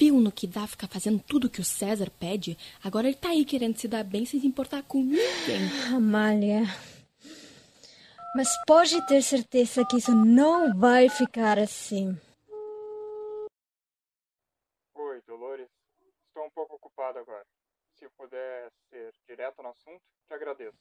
Viu 0.00 0.20
no 0.20 0.32
que 0.32 0.46
dá 0.46 0.66
ficar 0.66 0.88
fazendo 0.88 1.20
tudo 1.20 1.50
que 1.50 1.60
o 1.60 1.64
César 1.64 2.10
pede? 2.18 2.58
Agora 2.82 3.08
ele 3.08 3.16
tá 3.16 3.30
aí 3.30 3.44
querendo 3.44 3.76
se 3.78 3.86
dar 3.86 4.02
bem 4.02 4.24
sem 4.24 4.40
se 4.40 4.46
importar 4.46 4.82
com 4.82 5.02
ninguém. 5.02 5.68
Amália. 5.94 6.62
Mas 8.34 8.48
pode 8.66 9.04
ter 9.06 9.22
certeza 9.22 9.84
que 9.84 9.96
isso 9.96 10.14
não 10.14 10.76
vai 10.78 11.08
ficar 11.08 11.58
assim. 11.58 12.16
Oi, 14.94 15.22
Dolores. 15.26 15.68
Estou 16.28 16.46
um 16.46 16.50
pouco 16.50 16.76
ocupado 16.76 17.18
agora. 17.18 17.44
Se 17.98 18.08
puder 18.10 18.70
ser 18.90 19.12
direto 19.26 19.62
no 19.62 19.70
assunto, 19.70 20.00
te 20.26 20.34
agradeço. 20.34 20.76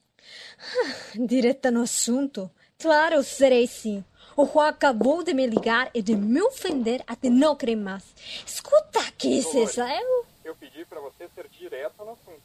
Direta 1.16 1.72
no 1.72 1.82
assunto? 1.82 2.50
Claro, 2.80 3.24
serei 3.24 3.66
sim. 3.66 4.04
O 4.36 4.46
Juan 4.46 4.68
acabou 4.68 5.24
de 5.24 5.34
me 5.34 5.48
ligar 5.48 5.90
e 5.94 6.02
de 6.02 6.16
me 6.16 6.42
ofender 6.42 7.04
até 7.08 7.30
não 7.30 7.56
crer 7.56 7.76
mais. 7.76 8.14
Escuta 8.46 9.00
aqui, 9.00 9.42
Dolores, 9.42 9.72
César. 9.72 9.90
Eu... 10.00 10.26
Eu 10.46 10.56
pedi 10.56 10.86
para 10.86 11.02
você 11.02 11.28
ser 11.30 11.48
direto 11.50 12.06
no 12.06 12.12
assunto. 12.12 12.42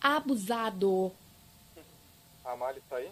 Abusado. 0.00 1.12
A 2.44 2.52
Amália 2.52 2.80
está 2.80 2.96
aí? 2.96 3.10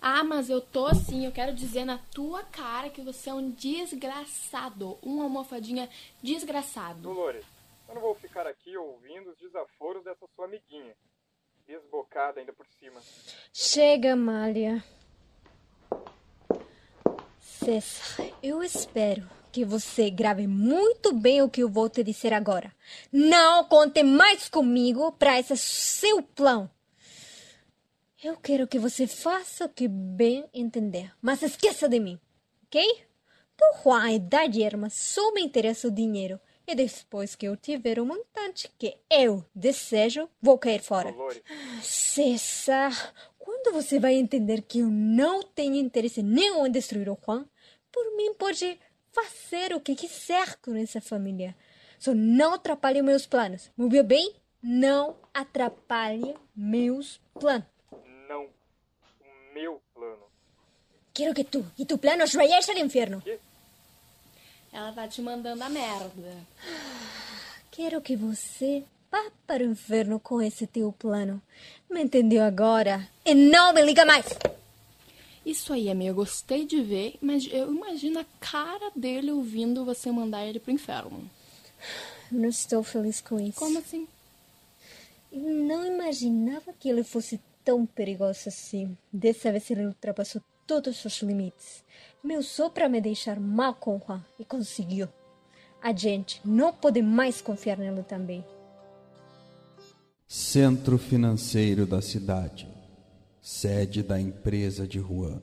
Ah, 0.00 0.24
mas 0.24 0.50
eu 0.50 0.60
tô 0.60 0.92
sim. 0.94 1.24
Eu 1.24 1.32
quero 1.32 1.54
dizer 1.54 1.84
na 1.84 1.98
tua 1.98 2.42
cara 2.42 2.90
que 2.90 3.02
você 3.02 3.30
é 3.30 3.34
um 3.34 3.50
desgraçado. 3.50 4.98
Um 5.02 5.22
almofadinha 5.22 5.88
desgraçado. 6.20 7.00
Dolores, 7.00 7.44
eu 7.92 7.96
não 7.96 8.00
vou 8.02 8.14
ficar 8.14 8.46
aqui 8.46 8.74
ouvindo 8.74 9.30
os 9.30 9.38
desaforos 9.38 10.02
dessa 10.02 10.26
sua 10.34 10.46
amiguinha. 10.46 10.96
Desbocada 11.66 12.40
ainda 12.40 12.52
por 12.52 12.66
cima. 12.66 13.00
Chega, 13.52 14.14
Amália. 14.14 14.82
César, 17.38 18.32
eu 18.42 18.62
espero 18.62 19.28
que 19.52 19.64
você 19.64 20.10
grave 20.10 20.46
muito 20.46 21.12
bem 21.12 21.42
o 21.42 21.50
que 21.50 21.62
eu 21.62 21.68
vou 21.68 21.90
te 21.90 22.02
dizer 22.02 22.32
agora. 22.32 22.74
Não 23.12 23.64
conte 23.66 24.02
mais 24.02 24.48
comigo 24.48 25.12
para 25.12 25.38
esse 25.38 25.56
seu 25.56 26.22
plano. 26.22 26.70
Eu 28.24 28.36
quero 28.38 28.66
que 28.66 28.78
você 28.78 29.06
faça 29.06 29.66
o 29.66 29.68
que 29.68 29.86
bem 29.86 30.48
entender, 30.54 31.12
mas 31.20 31.42
esqueça 31.42 31.88
de 31.88 32.00
mim, 32.00 32.18
ok? 32.64 33.04
Do 33.58 33.82
Juan 33.82 34.12
e 34.12 34.18
da 34.18 34.46
Irma 34.46 34.88
só 34.88 35.32
me 35.32 35.42
interessa 35.42 35.88
o 35.88 35.90
dinheiro. 35.90 36.40
E 36.66 36.74
depois 36.74 37.34
que 37.34 37.46
eu 37.46 37.56
tiver 37.56 37.98
o 37.98 38.06
montante 38.06 38.70
que 38.78 38.96
eu 39.10 39.44
desejo, 39.54 40.28
vou 40.40 40.56
cair 40.58 40.82
fora. 40.82 41.10
Dolores, 41.10 41.42
César, 41.82 43.12
quando 43.38 43.72
você 43.72 43.98
vai 43.98 44.14
entender 44.14 44.62
que 44.62 44.80
eu 44.80 44.88
não 44.88 45.42
tenho 45.42 45.74
interesse 45.74 46.22
nenhum 46.22 46.66
em 46.66 46.70
destruir 46.70 47.08
o 47.08 47.18
Juan, 47.26 47.46
por 47.90 48.16
mim 48.16 48.32
pode 48.34 48.78
fazer 49.10 49.74
o 49.74 49.80
que 49.80 49.94
quiser 49.94 50.56
com 50.62 50.74
essa 50.76 51.00
família. 51.00 51.54
Só 51.98 52.14
não 52.14 52.54
atrapalhe 52.54 53.02
meus 53.02 53.26
planos. 53.26 53.70
Me 53.76 53.84
ouviu 53.84 54.02
bem? 54.02 54.34
Não 54.62 55.16
atrapalhe 55.34 56.34
meus 56.54 57.20
planos. 57.38 57.66
não. 58.28 58.44
O 58.44 59.54
meu 59.54 59.80
plano. 59.94 60.24
Quero 61.12 61.34
que 61.34 61.44
tu 61.44 61.64
e 61.76 61.84
tu 61.84 61.98
plano 61.98 62.24
os 62.24 62.34
al 62.34 62.78
inferno. 62.78 63.22
Ela 64.72 64.90
tá 64.90 65.06
te 65.06 65.20
mandando 65.20 65.62
a 65.62 65.68
merda. 65.68 66.34
Quero 67.70 68.00
que 68.00 68.16
você 68.16 68.82
vá 69.10 69.30
para 69.46 69.62
o 69.62 69.70
inferno 69.70 70.18
com 70.18 70.40
esse 70.40 70.66
teu 70.66 70.90
plano. 70.92 71.42
Me 71.90 72.02
entendeu 72.02 72.42
agora? 72.42 73.06
E 73.24 73.34
não 73.34 73.74
me 73.74 73.82
liga 73.82 74.06
mais! 74.06 74.26
Isso 75.44 75.72
aí, 75.72 75.90
amiga, 75.90 76.14
gostei 76.14 76.64
de 76.64 76.80
ver, 76.80 77.18
mas 77.20 77.46
eu 77.52 77.70
imagino 77.74 78.20
a 78.20 78.24
cara 78.40 78.90
dele 78.96 79.32
ouvindo 79.32 79.84
você 79.84 80.10
mandar 80.10 80.46
ele 80.46 80.58
pro 80.58 80.72
inferno. 80.72 81.28
Eu 82.30 82.38
não 82.38 82.48
estou 82.48 82.82
feliz 82.82 83.20
com 83.20 83.38
isso. 83.38 83.58
Como 83.58 83.78
assim? 83.78 84.08
Eu 85.30 85.40
não 85.40 85.84
imaginava 85.84 86.72
que 86.72 86.88
ele 86.88 87.02
fosse 87.02 87.38
tão 87.64 87.84
perigoso 87.84 88.48
assim. 88.48 88.96
Dessa 89.12 89.50
vez 89.50 89.70
ele 89.70 89.84
ultrapassou 89.86 90.40
todos 90.66 91.04
os 91.04 91.20
limites. 91.22 91.84
Me 92.22 92.36
usou 92.36 92.70
para 92.70 92.88
me 92.88 93.00
deixar 93.00 93.38
mal 93.40 93.74
com 93.74 94.00
Juan 94.06 94.24
e 94.38 94.44
conseguiu. 94.44 95.08
A 95.82 95.92
gente 95.92 96.40
não 96.44 96.72
pode 96.72 97.02
mais 97.02 97.40
confiar 97.40 97.76
nele 97.76 98.02
também. 98.02 98.44
Centro 100.28 100.96
financeiro 100.96 101.84
da 101.84 102.00
cidade. 102.00 102.68
Sede 103.40 104.02
da 104.02 104.20
empresa 104.20 104.86
de 104.86 105.00
Juan. 105.00 105.42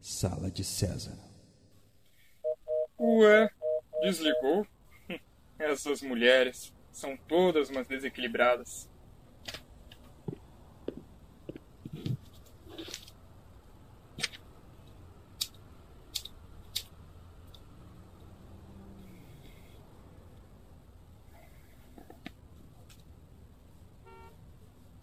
Sala 0.00 0.50
de 0.50 0.64
César. 0.64 1.18
Ué, 2.98 3.50
desligou? 4.02 4.66
Essas 5.58 6.00
mulheres 6.00 6.72
são 6.90 7.14
todas 7.28 7.68
umas 7.68 7.86
desequilibradas. 7.86 8.88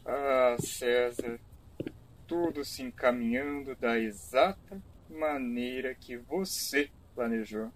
Ah, 0.05 0.57
César, 0.84 1.40
tudo 2.28 2.66
se 2.66 2.84
encaminhando 2.84 3.74
da 3.74 3.98
exata 3.98 4.84
maneira 5.10 5.96
que 5.96 6.18
você 6.18 6.92
planejou. 7.16 7.72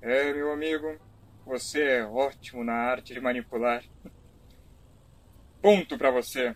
É, 0.00 0.32
meu 0.32 0.52
amigo, 0.52 0.96
você 1.44 1.82
é 1.82 2.06
ótimo 2.06 2.62
na 2.62 2.74
arte 2.74 3.12
de 3.12 3.20
manipular. 3.20 3.82
Ponto 5.60 5.98
pra 5.98 6.12
você. 6.12 6.54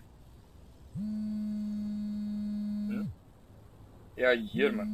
É 4.15 4.25
a 4.25 4.33
Irma. 4.33 4.87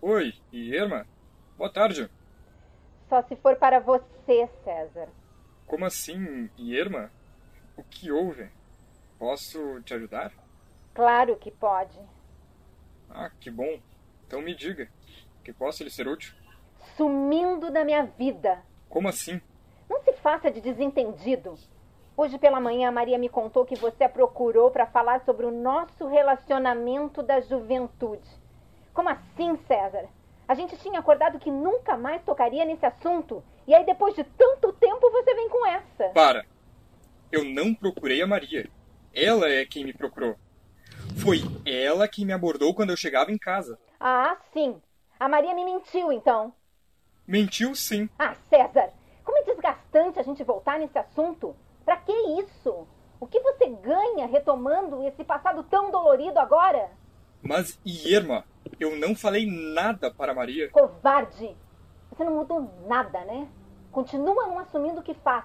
Oi, 0.00 0.32
Irma. 0.50 1.06
Boa 1.58 1.70
tarde. 1.70 2.08
Só 3.08 3.22
se 3.22 3.36
for 3.36 3.56
para 3.56 3.80
você, 3.80 4.48
César. 4.64 5.08
Como 5.66 5.84
assim, 5.84 6.50
Irma? 6.58 7.10
O 7.76 7.82
que 7.82 8.10
houve? 8.12 8.50
Posso 9.18 9.80
te 9.82 9.94
ajudar? 9.94 10.32
Claro 10.94 11.36
que 11.36 11.50
pode. 11.50 11.98
Ah, 13.08 13.30
que 13.40 13.50
bom. 13.50 13.80
Então 14.26 14.42
me 14.42 14.54
diga. 14.54 14.88
Que 15.42 15.52
posso 15.52 15.82
lhe 15.82 15.90
ser 15.90 16.06
útil? 16.06 16.34
Sumindo 16.96 17.70
da 17.70 17.84
minha 17.84 18.04
vida. 18.04 18.62
Como 18.88 19.08
assim? 19.08 19.40
Não 19.88 20.02
se 20.02 20.12
faça 20.14 20.50
de 20.50 20.60
desentendido. 20.60 21.54
Hoje 22.16 22.36
pela 22.36 22.60
manhã 22.60 22.88
a 22.88 22.92
Maria 22.92 23.16
me 23.16 23.28
contou 23.28 23.64
que 23.64 23.76
você 23.76 24.04
a 24.04 24.08
procurou 24.08 24.70
para 24.70 24.86
falar 24.86 25.24
sobre 25.24 25.46
o 25.46 25.50
nosso 25.50 26.06
relacionamento 26.06 27.22
da 27.22 27.40
juventude. 27.40 28.28
Como 28.92 29.08
assim, 29.08 29.56
César? 29.66 30.08
A 30.48 30.54
gente 30.54 30.78
tinha 30.78 30.98
acordado 30.98 31.38
que 31.38 31.50
nunca 31.50 31.94
mais 31.96 32.22
tocaria 32.22 32.64
nesse 32.64 32.86
assunto. 32.86 33.44
E 33.66 33.74
aí, 33.74 33.84
depois 33.84 34.14
de 34.14 34.24
tanto 34.24 34.72
tempo, 34.72 35.10
você 35.10 35.34
vem 35.34 35.48
com 35.50 35.66
essa. 35.66 36.08
Para! 36.14 36.46
Eu 37.30 37.44
não 37.44 37.74
procurei 37.74 38.22
a 38.22 38.26
Maria. 38.26 38.66
Ela 39.14 39.50
é 39.50 39.66
quem 39.66 39.84
me 39.84 39.92
procurou. 39.92 40.36
Foi 41.22 41.42
ela 41.66 42.08
quem 42.08 42.24
me 42.24 42.32
abordou 42.32 42.74
quando 42.74 42.90
eu 42.90 42.96
chegava 42.96 43.30
em 43.30 43.36
casa. 43.36 43.78
Ah, 44.00 44.38
sim. 44.54 44.80
A 45.20 45.28
Maria 45.28 45.54
me 45.54 45.64
mentiu, 45.64 46.10
então. 46.10 46.54
Mentiu 47.26 47.74
sim. 47.74 48.08
Ah, 48.18 48.34
César, 48.48 48.90
como 49.22 49.36
é 49.36 49.42
desgastante 49.42 50.18
a 50.18 50.22
gente 50.22 50.42
voltar 50.42 50.78
nesse 50.78 50.96
assunto. 50.96 51.54
Pra 51.84 51.98
que 51.98 52.12
isso? 52.40 52.86
O 53.20 53.26
que 53.26 53.40
você 53.40 53.68
ganha 53.68 54.26
retomando 54.26 55.02
esse 55.02 55.22
passado 55.24 55.62
tão 55.64 55.90
dolorido 55.90 56.38
agora? 56.38 56.90
Mas, 57.42 57.78
Irma, 57.84 58.44
eu 58.78 58.96
não 58.96 59.14
falei 59.14 59.46
nada 59.46 60.10
para 60.10 60.34
Maria. 60.34 60.70
Covarde! 60.70 61.56
Você 62.10 62.24
não 62.24 62.34
mudou 62.34 62.70
nada, 62.86 63.24
né? 63.24 63.48
Continua 63.92 64.46
não 64.46 64.58
assumindo 64.58 65.00
o 65.00 65.02
que 65.02 65.14
faz. 65.14 65.44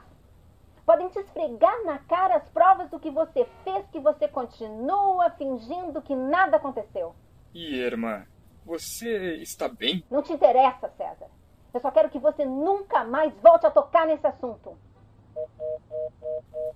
Podem 0.85 1.07
te 1.09 1.19
esfregar 1.19 1.83
na 1.85 1.97
cara 1.99 2.35
as 2.35 2.49
provas 2.49 2.89
do 2.89 2.99
que 2.99 3.09
você 3.09 3.47
fez, 3.63 3.85
que 3.91 3.99
você 3.99 4.27
continua 4.27 5.29
fingindo 5.31 6.01
que 6.01 6.15
nada 6.15 6.57
aconteceu. 6.57 7.15
Irmã, 7.53 8.25
você 8.65 9.35
está 9.35 9.69
bem? 9.69 10.03
Não 10.09 10.21
te 10.21 10.33
interessa, 10.33 10.89
César. 10.97 11.27
Eu 11.73 11.79
só 11.79 11.89
quero 11.89 12.09
que 12.09 12.19
você 12.19 12.45
nunca 12.45 13.03
mais 13.03 13.33
volte 13.41 13.65
a 13.65 13.71
tocar 13.71 14.05
nesse 14.05 14.27
assunto. 14.27 14.77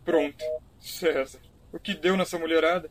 Pronto. 0.03 0.43
César, 0.79 1.39
o 1.73 1.79
que 1.79 1.93
deu 1.93 2.15
nessa 2.15 2.39
mulherada? 2.39 2.89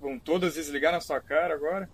Vão 0.00 0.18
todas 0.18 0.54
desligar 0.54 0.92
na 0.92 1.00
sua 1.00 1.20
cara 1.20 1.54
agora? 1.54 1.90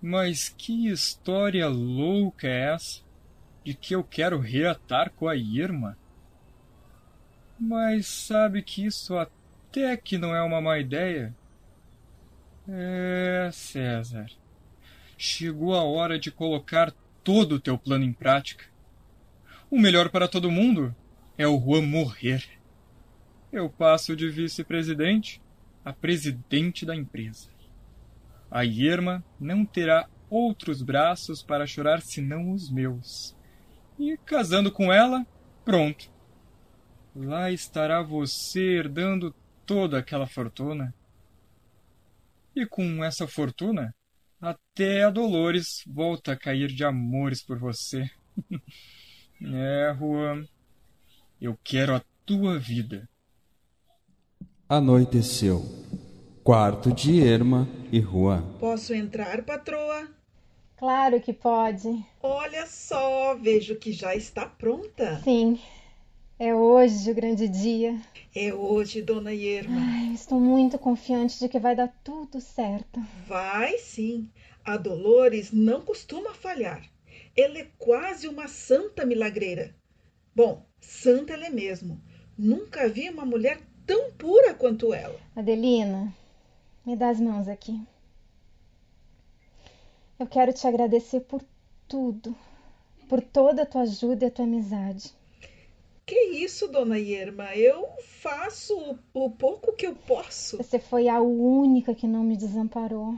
Mas 0.00 0.48
que 0.48 0.88
história 0.88 1.68
louca 1.68 2.48
é 2.48 2.74
essa? 2.74 3.00
De 3.62 3.72
que 3.72 3.94
eu 3.94 4.02
quero 4.02 4.40
reatar 4.40 5.10
com 5.12 5.28
a 5.28 5.36
Irma? 5.36 5.96
Mas 7.56 8.08
sabe 8.08 8.62
que 8.62 8.84
isso 8.84 9.16
até 9.16 9.96
que 9.96 10.18
não 10.18 10.34
é 10.34 10.42
uma 10.42 10.60
má 10.60 10.80
ideia? 10.80 11.32
É, 12.68 13.48
César. 13.52 14.26
Chegou 15.16 15.74
a 15.74 15.84
hora 15.84 16.18
de 16.18 16.32
colocar 16.32 16.92
todo 17.22 17.52
o 17.52 17.60
teu 17.60 17.78
plano 17.78 18.04
em 18.04 18.12
prática. 18.12 18.64
O 19.70 19.78
melhor 19.78 20.10
para 20.10 20.26
todo 20.26 20.50
mundo 20.50 20.94
é 21.38 21.46
o 21.46 21.60
Juan 21.60 21.82
morrer. 21.82 22.44
Eu 23.52 23.70
passo 23.70 24.16
de 24.16 24.28
vice-presidente 24.28 25.40
a 25.84 25.92
presidente 25.92 26.86
da 26.86 26.94
empresa. 26.94 27.48
A 28.50 28.64
Irma 28.64 29.24
não 29.40 29.64
terá 29.64 30.08
outros 30.28 30.82
braços 30.82 31.42
para 31.42 31.66
chorar 31.66 32.00
senão 32.00 32.52
os 32.52 32.70
meus. 32.70 33.36
E 33.98 34.16
casando 34.18 34.70
com 34.70 34.92
ela, 34.92 35.26
pronto. 35.64 36.10
Lá 37.14 37.50
estará 37.50 38.02
você 38.02 38.60
herdando 38.60 39.34
toda 39.66 39.98
aquela 39.98 40.26
fortuna. 40.26 40.94
E 42.54 42.66
com 42.66 43.02
essa 43.04 43.26
fortuna, 43.26 43.94
até 44.40 45.04
a 45.04 45.10
Dolores 45.10 45.84
volta 45.86 46.32
a 46.32 46.36
cair 46.36 46.68
de 46.68 46.84
amores 46.84 47.42
por 47.42 47.58
você. 47.58 48.10
é, 49.40 49.94
Juan, 49.98 50.46
eu 51.40 51.58
quero 51.62 51.94
a 51.94 52.02
tua 52.24 52.58
vida. 52.58 53.08
Anoiteceu. 54.74 55.62
Quarto 56.42 56.94
de 56.94 57.12
Irma 57.12 57.68
e 57.92 58.00
Juan. 58.00 58.42
Posso 58.58 58.94
entrar, 58.94 59.42
patroa? 59.42 60.08
Claro 60.78 61.20
que 61.20 61.30
pode. 61.30 62.02
Olha 62.22 62.66
só, 62.66 63.34
vejo 63.34 63.76
que 63.76 63.92
já 63.92 64.16
está 64.16 64.46
pronta. 64.46 65.20
Sim. 65.22 65.60
É 66.38 66.54
hoje 66.54 67.10
o 67.10 67.14
grande 67.14 67.48
dia. 67.48 68.00
É 68.34 68.54
hoje, 68.54 69.02
dona 69.02 69.34
Irma. 69.34 69.76
Ai, 69.78 70.14
estou 70.14 70.40
muito 70.40 70.78
confiante 70.78 71.38
de 71.38 71.50
que 71.50 71.60
vai 71.60 71.76
dar 71.76 71.94
tudo 72.02 72.40
certo. 72.40 72.98
Vai 73.28 73.76
sim. 73.76 74.30
A 74.64 74.78
Dolores 74.78 75.52
não 75.52 75.82
costuma 75.82 76.32
falhar. 76.32 76.82
Ela 77.36 77.58
é 77.58 77.68
quase 77.76 78.26
uma 78.26 78.48
santa 78.48 79.04
milagreira. 79.04 79.76
Bom, 80.34 80.64
santa 80.80 81.34
ela 81.34 81.44
é 81.44 81.50
mesmo. 81.50 82.00
Nunca 82.38 82.88
vi 82.88 83.10
uma 83.10 83.26
mulher 83.26 83.60
tão 83.92 84.10
pura 84.12 84.54
quanto 84.54 84.94
ela. 84.94 85.20
Adelina, 85.36 86.10
me 86.86 86.96
dá 86.96 87.10
as 87.10 87.20
mãos 87.20 87.46
aqui. 87.46 87.78
Eu 90.18 90.26
quero 90.26 90.50
te 90.50 90.66
agradecer 90.66 91.20
por 91.20 91.44
tudo, 91.86 92.34
por 93.06 93.20
toda 93.20 93.64
a 93.64 93.66
tua 93.66 93.82
ajuda 93.82 94.24
e 94.24 94.28
a 94.28 94.30
tua 94.30 94.46
amizade. 94.46 95.12
Que 96.06 96.16
isso, 96.16 96.68
dona 96.68 96.98
Irma? 96.98 97.54
Eu 97.54 97.86
faço 98.22 98.98
o 99.12 99.30
pouco 99.30 99.74
que 99.74 99.86
eu 99.86 99.94
posso. 99.94 100.56
Você 100.56 100.78
foi 100.78 101.06
a 101.08 101.20
única 101.20 101.94
que 101.94 102.06
não 102.06 102.24
me 102.24 102.36
desamparou. 102.36 103.14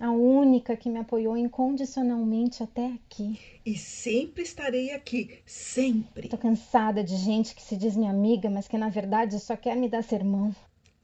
A 0.00 0.10
única 0.10 0.78
que 0.78 0.88
me 0.88 0.98
apoiou 0.98 1.36
incondicionalmente 1.36 2.62
até 2.62 2.86
aqui. 2.86 3.38
E 3.66 3.76
sempre 3.76 4.42
estarei 4.42 4.92
aqui, 4.92 5.42
sempre. 5.44 6.26
Tô 6.26 6.38
cansada 6.38 7.04
de 7.04 7.14
gente 7.16 7.54
que 7.54 7.60
se 7.60 7.76
diz 7.76 7.94
minha 7.94 8.10
amiga, 8.10 8.48
mas 8.48 8.66
que 8.66 8.78
na 8.78 8.88
verdade 8.88 9.38
só 9.38 9.54
quer 9.58 9.76
me 9.76 9.90
dar 9.90 10.02
sermão. 10.02 10.56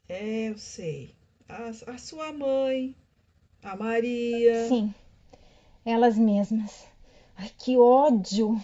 É, 0.09 0.49
eu 0.49 0.57
sei. 0.57 1.11
A, 1.47 1.69
a 1.93 1.99
sua 1.99 2.33
mãe, 2.33 2.97
a 3.63 3.77
Maria. 3.77 4.67
Sim, 4.67 4.95
elas 5.85 6.17
mesmas. 6.17 6.87
Ai, 7.37 7.51
que 7.59 7.77
ódio! 7.77 8.59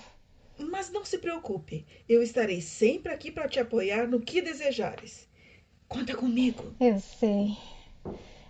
Mas 0.59 0.91
não 0.91 1.05
se 1.05 1.19
preocupe, 1.19 1.85
eu 2.09 2.23
estarei 2.23 2.63
sempre 2.63 3.13
aqui 3.13 3.31
para 3.31 3.49
te 3.49 3.61
apoiar 3.61 4.09
no 4.09 4.19
que 4.19 4.41
desejares. 4.41 5.29
Conta 5.87 6.17
comigo. 6.17 6.73
Eu 6.81 6.99
sei. 7.01 7.55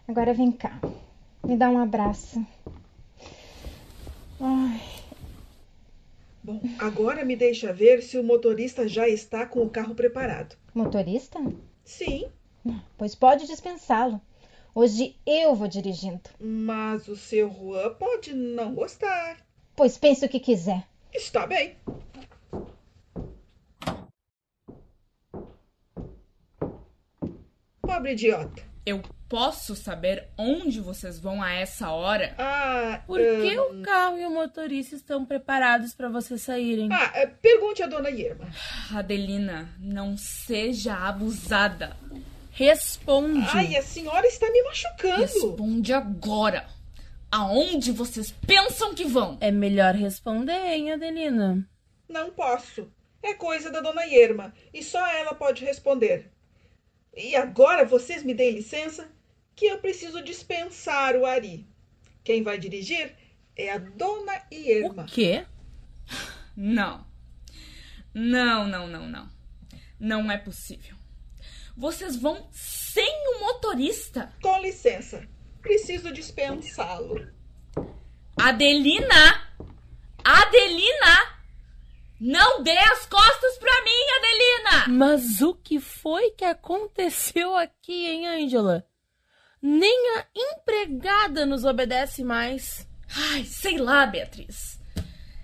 Agora 0.07 0.33
vem 0.33 0.53
cá. 0.53 0.81
Me 1.45 1.57
dá 1.57 1.69
um 1.69 1.79
abraço. 1.79 2.45
Ai. 4.41 4.81
Bom, 6.43 6.61
agora 6.79 7.25
me 7.25 7.37
deixa 7.37 7.73
ver 7.73 8.03
se 8.03 8.19
o 8.19 8.25
motorista 8.25 8.89
já 8.89 9.09
está 9.09 9.47
com 9.47 9.63
o 9.63 9.71
carro 9.71 9.95
preparado. 9.95 10.57
Motorista? 10.75 11.39
Sim. 11.85 12.27
Pois 12.97 13.15
pode 13.15 13.47
dispensá-lo. 13.47 14.21
Hoje 14.75 15.17
eu 15.27 15.55
vou 15.55 15.69
dirigindo. 15.69 16.23
Mas 16.41 17.07
o 17.07 17.17
seu 17.17 17.51
Juan 17.51 17.95
pode 17.95 18.35
não 18.35 18.75
gostar. 18.75 19.37
Pois 19.77 19.99
pense 19.99 20.25
o 20.25 20.29
que 20.29 20.41
quiser. 20.41 20.87
Está 21.13 21.47
bem. 21.47 21.77
Pobre 27.83 28.13
idiota. 28.13 28.63
Eu 28.87 29.03
posso 29.33 29.75
saber 29.75 30.29
onde 30.37 30.79
vocês 30.79 31.19
vão 31.19 31.43
a 31.43 31.55
essa 31.55 31.91
hora? 31.91 32.35
Ah, 32.37 33.01
Por 33.07 33.19
que 33.19 33.59
o 33.59 33.81
carro 33.81 34.19
e 34.19 34.27
o 34.27 34.31
motorista 34.31 34.95
estão 34.95 35.25
preparados 35.25 35.95
para 35.95 36.11
vocês 36.11 36.43
saírem? 36.43 36.91
Ah, 36.93 37.11
é, 37.15 37.27
pergunte 37.27 37.83
a 37.83 37.87
dona 37.87 38.11
Irma. 38.11 38.47
Adelina, 38.95 39.75
não 39.81 40.19
seja 40.19 40.95
abusada. 40.95 41.97
Responde. 42.51 43.49
Ai, 43.55 43.75
a 43.75 43.83
senhora 43.83 44.27
está 44.27 44.51
me 44.51 44.63
machucando. 44.65 45.23
Responde 45.23 45.95
agora. 45.95 46.67
Aonde 47.31 47.91
vocês 47.91 48.31
pensam 48.31 48.95
que 48.95 49.07
vão? 49.07 49.39
É 49.41 49.51
melhor 49.51 49.95
responder, 49.95 50.61
hein, 50.75 50.93
Adelina? 50.93 51.67
Não 52.07 52.31
posso. 52.33 52.87
É 53.23 53.33
coisa 53.33 53.71
da 53.71 53.81
dona 53.81 54.05
Irma 54.07 54.53
e 54.75 54.83
só 54.83 55.03
ela 55.07 55.35
pode 55.35 55.65
responder. 55.65 56.31
E 57.17 57.35
agora 57.35 57.87
vocês 57.87 58.23
me 58.23 58.35
deem 58.35 58.57
licença 58.57 59.11
que 59.55 59.67
eu 59.67 59.79
preciso 59.79 60.23
dispensar 60.23 61.17
o 61.17 61.27
Ari. 61.27 61.67
Quem 62.25 62.43
vai 62.43 62.59
dirigir 62.59 63.15
é 63.57 63.71
a 63.73 63.79
dona 63.79 64.43
Irma. 64.51 65.03
O 65.03 65.07
quê? 65.07 65.47
Não. 66.57 67.07
Não, 68.15 68.67
não, 68.67 68.87
não, 68.87 69.09
não. 69.09 69.31
Não 69.99 70.31
é 70.31 70.37
possível. 70.37 70.97
Vocês 71.77 72.17
vão 72.17 72.49
sem 72.53 73.09
o 73.35 73.41
motorista. 73.41 74.33
Com 74.43 74.59
licença. 74.61 75.27
Preciso 75.61 76.13
dispensá-lo. 76.13 77.27
Adelina! 78.37 79.49
Adelina! 80.25 81.43
Não 82.21 82.63
dê 82.63 82.77
as 82.77 83.07
costas 83.07 83.59
pra 83.59 83.83
mim, 83.83 83.91
Adelina! 84.19 84.99
Mas 84.99 85.41
o 85.41 85.55
que 85.55 85.81
foi 85.81 86.31
que 86.31 86.45
aconteceu 86.45 87.57
aqui, 87.57 88.07
hein, 88.07 88.27
Angela? 88.27 88.87
Nem 89.63 90.19
a 90.19 90.27
empregada 90.35 91.47
nos 91.47 91.65
obedece 91.65 92.25
mais. 92.25 92.89
Ai, 93.33 93.45
sei 93.45 93.79
lá, 93.79 94.05
Beatriz. 94.05 94.81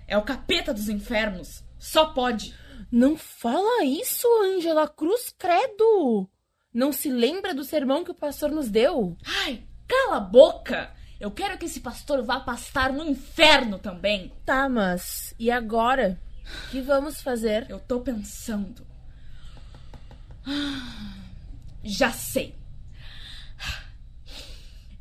É 0.05 0.17
o 0.17 0.23
capeta 0.23 0.73
dos 0.73 0.89
infernos. 0.89 1.63
Só 1.79 2.07
pode. 2.07 2.53
Não 2.91 3.15
fala 3.15 3.85
isso, 3.85 4.27
Angela 4.43 4.87
Cruz, 4.87 5.33
credo! 5.37 6.29
Não 6.73 6.91
se 6.91 7.09
lembra 7.09 7.53
do 7.53 7.63
sermão 7.63 8.03
que 8.03 8.11
o 8.11 8.15
pastor 8.15 8.51
nos 8.51 8.69
deu? 8.69 9.15
Ai, 9.43 9.63
cala 9.87 10.17
a 10.17 10.19
boca! 10.19 10.91
Eu 11.19 11.31
quero 11.31 11.57
que 11.57 11.65
esse 11.65 11.79
pastor 11.79 12.23
vá 12.23 12.39
pastar 12.39 12.91
no 12.91 13.05
inferno 13.05 13.77
também. 13.77 14.33
Tá, 14.45 14.67
mas 14.67 15.33
e 15.37 15.51
agora? 15.51 16.19
O 16.67 16.69
que 16.71 16.81
vamos 16.81 17.21
fazer? 17.21 17.65
Eu 17.69 17.79
tô 17.79 17.99
pensando. 18.01 18.85
Já 21.83 22.11
sei. 22.11 22.58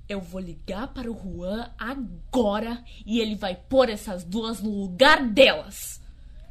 Eu 0.08 0.22
vou 0.22 0.40
ligar 0.40 0.88
para 0.94 1.10
o 1.10 1.14
Juan 1.14 1.70
agora 1.78 2.82
e 3.04 3.20
ele 3.20 3.34
vai 3.34 3.54
pôr 3.54 3.90
essas 3.90 4.24
duas 4.24 4.62
no 4.62 4.70
lugar 4.70 5.22
delas. 5.22 6.00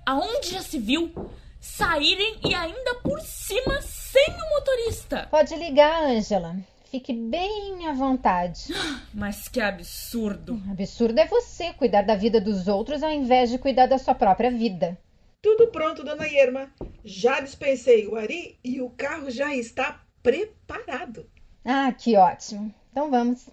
Aonde 0.06 0.52
já 0.52 0.62
se 0.62 0.78
viu 0.78 1.12
saírem 1.60 2.40
e 2.46 2.54
ainda 2.54 2.96
por 3.02 3.20
cima 3.20 3.82
sem 3.82 4.28
o 4.30 4.50
motorista? 4.52 5.28
Pode 5.32 5.56
ligar, 5.56 6.04
Ângela. 6.04 6.56
Fique 6.92 7.12
bem 7.12 7.88
à 7.88 7.94
vontade. 7.94 8.66
Mas 9.12 9.48
que 9.48 9.60
absurdo! 9.60 10.62
Absurdo 10.70 11.20
é 11.20 11.26
você 11.26 11.74
cuidar 11.74 12.04
da 12.04 12.16
vida 12.16 12.40
dos 12.40 12.68
outros 12.68 13.02
ao 13.02 13.12
invés 13.12 13.50
de 13.50 13.58
cuidar 13.58 13.88
da 13.88 13.98
sua 13.98 14.14
própria 14.14 14.52
vida. 14.52 14.96
Tudo 15.42 15.68
pronto, 15.72 16.04
dona 16.04 16.28
Irma. 16.28 16.72
Já 17.04 17.40
dispensei 17.40 18.06
o 18.06 18.16
Ari 18.16 18.60
e 18.64 18.82
o 18.82 18.92
carro 18.92 19.32
já 19.32 19.56
está 19.56 20.00
preparado. 20.22 21.28
Ah, 21.66 21.92
que 21.92 22.16
ótimo. 22.16 22.74
Então 22.98 23.12
vamos. 23.12 23.48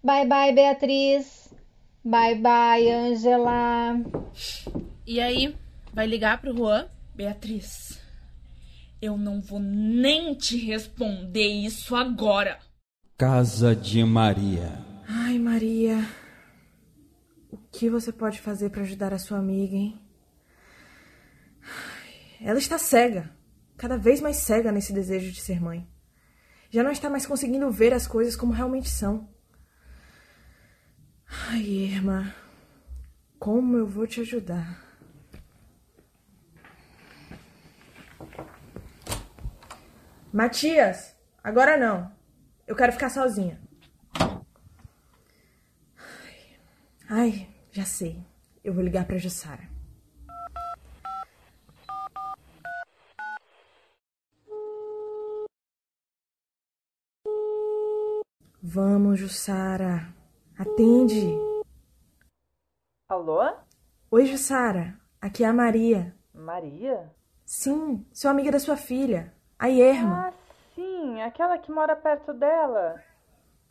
Bye 0.00 0.28
bye, 0.28 0.52
Beatriz. 0.54 1.52
Bye 2.04 2.36
bye, 2.36 2.88
Angela. 2.88 4.00
E 5.04 5.20
aí, 5.20 5.56
vai 5.92 6.06
ligar 6.06 6.40
pro 6.40 6.56
Juan? 6.56 6.86
Beatriz, 7.16 8.00
eu 9.02 9.18
não 9.18 9.40
vou 9.40 9.58
nem 9.58 10.34
te 10.36 10.56
responder 10.56 11.48
isso 11.48 11.96
agora. 11.96 12.60
Casa 13.18 13.74
de 13.74 14.04
Maria. 14.04 14.78
Ai, 15.08 15.36
Maria. 15.36 16.08
O 17.50 17.58
que 17.72 17.90
você 17.90 18.12
pode 18.12 18.40
fazer 18.40 18.70
para 18.70 18.82
ajudar 18.82 19.12
a 19.12 19.18
sua 19.18 19.38
amiga, 19.38 19.74
hein? 19.74 20.00
Ela 22.40 22.60
está 22.60 22.78
cega, 22.78 23.32
cada 23.76 23.96
vez 23.96 24.20
mais 24.20 24.36
cega 24.36 24.70
nesse 24.70 24.92
desejo 24.92 25.32
de 25.32 25.40
ser 25.40 25.60
mãe. 25.60 25.92
Já 26.74 26.82
não 26.82 26.90
está 26.90 27.08
mais 27.08 27.24
conseguindo 27.24 27.70
ver 27.70 27.94
as 27.94 28.04
coisas 28.04 28.34
como 28.34 28.52
realmente 28.52 28.88
são. 28.88 29.28
Ai, 31.48 31.62
Irma, 31.62 32.34
como 33.38 33.76
eu 33.76 33.86
vou 33.86 34.08
te 34.08 34.20
ajudar? 34.22 34.82
Matias, 40.32 41.14
agora 41.44 41.76
não. 41.76 42.10
Eu 42.66 42.74
quero 42.74 42.90
ficar 42.90 43.08
sozinha. 43.08 43.62
Ai, 47.08 47.48
já 47.70 47.84
sei. 47.84 48.20
Eu 48.64 48.74
vou 48.74 48.82
ligar 48.82 49.04
para 49.04 49.16
Jussara. 49.16 49.73
Vamos, 58.74 59.20
Jussara. 59.20 60.12
Atende. 60.58 61.38
Alô? 63.08 63.40
Oi, 64.10 64.26
Jussara. 64.26 64.98
Aqui 65.20 65.44
é 65.44 65.46
a 65.46 65.52
Maria. 65.52 66.12
Maria? 66.34 67.08
Sim, 67.44 68.04
sou 68.12 68.28
amiga 68.28 68.50
da 68.50 68.58
sua 68.58 68.76
filha, 68.76 69.32
a 69.56 69.70
Irma. 69.70 70.26
Ah, 70.26 70.32
sim, 70.74 71.22
aquela 71.22 71.56
que 71.56 71.70
mora 71.70 71.94
perto 71.94 72.34
dela. 72.34 73.00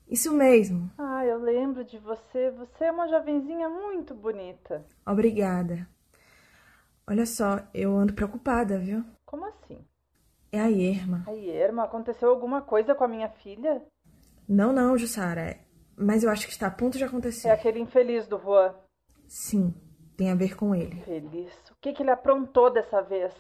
Isso 0.07 0.31
mesmo. 0.31 0.89
Ah, 0.97 1.25
eu 1.25 1.37
lembro 1.37 1.83
de 1.83 1.97
você. 1.97 2.51
Você 2.51 2.85
é 2.85 2.91
uma 2.93 3.09
jovenzinha 3.09 3.67
muito 3.67 4.15
bonita. 4.15 4.85
Obrigada. 5.05 5.85
Olha 7.05 7.25
só, 7.25 7.59
eu 7.73 7.93
ando 7.93 8.13
preocupada, 8.13 8.79
viu? 8.79 9.03
Como 9.25 9.43
assim? 9.43 9.85
É 10.49 10.61
a 10.61 10.71
Irma. 10.71 11.25
A 11.27 11.33
Irma, 11.33 11.83
aconteceu 11.83 12.29
alguma 12.29 12.61
coisa 12.61 12.95
com 12.95 13.03
a 13.03 13.07
minha 13.09 13.27
filha? 13.27 13.85
Não, 14.47 14.73
não, 14.73 14.97
Jussara. 14.97 15.57
Mas 15.95 16.23
eu 16.23 16.29
acho 16.29 16.45
que 16.47 16.53
está 16.53 16.67
a 16.67 16.71
ponto 16.71 16.97
de 16.97 17.03
acontecer. 17.03 17.47
É 17.47 17.51
aquele 17.51 17.79
infeliz 17.79 18.27
do 18.27 18.37
Juan. 18.37 18.73
Sim, 19.27 19.73
tem 20.17 20.31
a 20.31 20.35
ver 20.35 20.55
com 20.55 20.75
ele. 20.75 20.97
Infeliz. 20.97 21.53
O 21.71 21.75
que, 21.79 21.93
que 21.93 22.03
ele 22.03 22.11
aprontou 22.11 22.71
dessa 22.71 23.01
vez? 23.01 23.33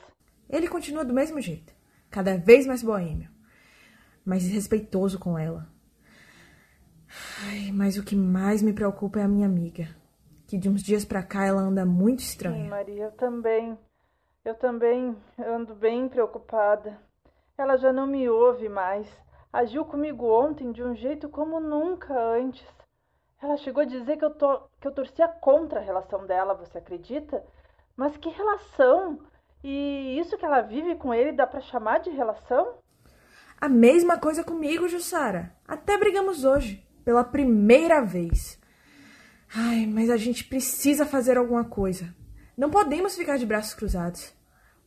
Ele 0.49 0.67
continua 0.67 1.03
do 1.03 1.13
mesmo 1.13 1.41
jeito. 1.41 1.73
Cada 2.09 2.37
vez 2.37 2.67
mais 2.67 2.83
boêmio. 2.83 3.29
Mais 4.25 4.47
respeitoso 4.47 5.19
com 5.19 5.37
ela. 5.37 5.67
Ai, 7.47 7.71
mas 7.71 7.97
o 7.97 8.03
que 8.03 8.15
mais 8.15 8.61
me 8.61 8.73
preocupa 8.73 9.19
é 9.19 9.23
a 9.23 9.27
minha 9.27 9.47
amiga. 9.47 9.87
Que 10.47 10.57
de 10.57 10.69
uns 10.69 10.83
dias 10.83 11.03
pra 11.03 11.23
cá 11.23 11.45
ela 11.45 11.61
anda 11.61 11.85
muito 11.85 12.19
estranha. 12.19 12.63
Sim, 12.63 12.69
Maria, 12.69 13.03
eu 13.05 13.11
também. 13.11 13.77
Eu 14.45 14.55
também 14.55 15.15
ando 15.39 15.73
bem 15.73 16.07
preocupada. 16.09 16.99
Ela 17.57 17.77
já 17.77 17.93
não 17.93 18.05
me 18.05 18.29
ouve 18.29 18.67
mais. 18.67 19.07
Agiu 19.53 19.85
comigo 19.85 20.25
ontem 20.25 20.71
de 20.71 20.81
um 20.81 20.95
jeito 20.95 21.29
como 21.29 21.59
nunca 21.59 22.11
antes. 22.11 22.65
Ela 23.39 23.55
chegou 23.57 23.83
a 23.83 23.85
dizer 23.85 24.17
que 24.17 24.25
eu, 24.25 24.31
tô, 24.31 24.61
que 24.81 24.87
eu 24.87 24.91
torcia 24.91 25.27
contra 25.27 25.79
a 25.79 25.83
relação 25.83 26.25
dela, 26.25 26.55
você 26.55 26.79
acredita? 26.79 27.45
Mas 27.95 28.17
que 28.17 28.29
relação? 28.29 29.19
E 29.63 30.17
isso 30.19 30.39
que 30.39 30.45
ela 30.45 30.61
vive 30.61 30.95
com 30.95 31.13
ele 31.13 31.31
dá 31.31 31.45
para 31.45 31.61
chamar 31.61 31.99
de 31.99 32.09
relação? 32.09 32.79
A 33.61 33.69
mesma 33.69 34.17
coisa 34.17 34.43
comigo, 34.43 34.89
Jussara. 34.89 35.55
Até 35.67 35.99
brigamos 35.99 36.43
hoje, 36.43 36.83
pela 37.05 37.23
primeira 37.23 38.01
vez. 38.01 38.59
Ai, 39.55 39.85
mas 39.85 40.09
a 40.09 40.17
gente 40.17 40.45
precisa 40.45 41.05
fazer 41.05 41.37
alguma 41.37 41.63
coisa. 41.63 42.11
Não 42.57 42.71
podemos 42.71 43.15
ficar 43.15 43.37
de 43.37 43.45
braços 43.45 43.75
cruzados. 43.75 44.33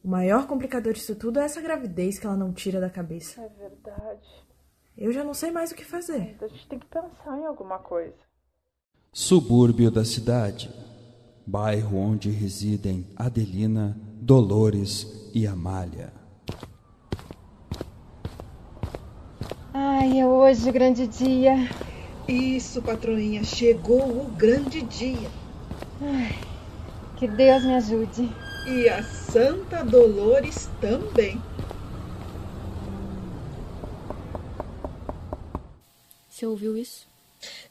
O 0.03 0.09
maior 0.09 0.49
complicador 0.49 0.93
disso 0.93 1.15
tudo 1.15 1.39
é 1.39 1.45
essa 1.45 1.61
gravidez 1.61 2.19
que 2.19 2.27
ela 2.27 2.37
não 2.37 2.53
tira 2.53 2.81
da 2.81 2.91
cabeça. 2.91 3.41
É 3.41 3.49
verdade. 3.49 4.47
Eu 4.97 5.13
já 5.13 5.23
não 5.23 5.35
sei 5.35 5.51
mais 5.51 5.71
o 5.71 5.75
que 5.75 5.85
fazer. 5.85 6.19
Então 6.19 6.49
a 6.49 6.51
gente 6.51 6.67
tem 6.67 6.79
que 6.79 6.87
pensar 6.87 7.39
em 7.39 7.45
alguma 7.45 7.79
coisa. 7.79 8.17
Subúrbio 9.13 9.91
da 9.91 10.05
cidade. 10.05 10.71
Bairro 11.47 11.99
onde 11.99 12.31
residem 12.31 13.07
Adelina, 13.15 13.97
Dolores 14.21 15.31
e 15.35 15.47
Amália. 15.47 16.13
Ai, 19.73 20.19
é 20.19 20.27
hoje 20.27 20.69
o 20.71 20.73
grande 20.73 21.07
dia. 21.07 21.69
Isso, 22.27 22.81
patroinha, 22.81 23.45
chegou 23.45 24.03
o 24.03 24.31
grande 24.31 24.81
dia. 24.83 25.31
Ai, 26.01 26.35
que 27.17 27.29
Deus 27.29 27.63
me 27.65 27.75
ajude. 27.75 28.31
E 28.67 28.89
a 28.89 29.03
Santa 29.03 29.85
Dolores 29.85 30.69
também. 30.81 31.41
Você 36.37 36.45
ouviu 36.45 36.77
isso? 36.77 37.09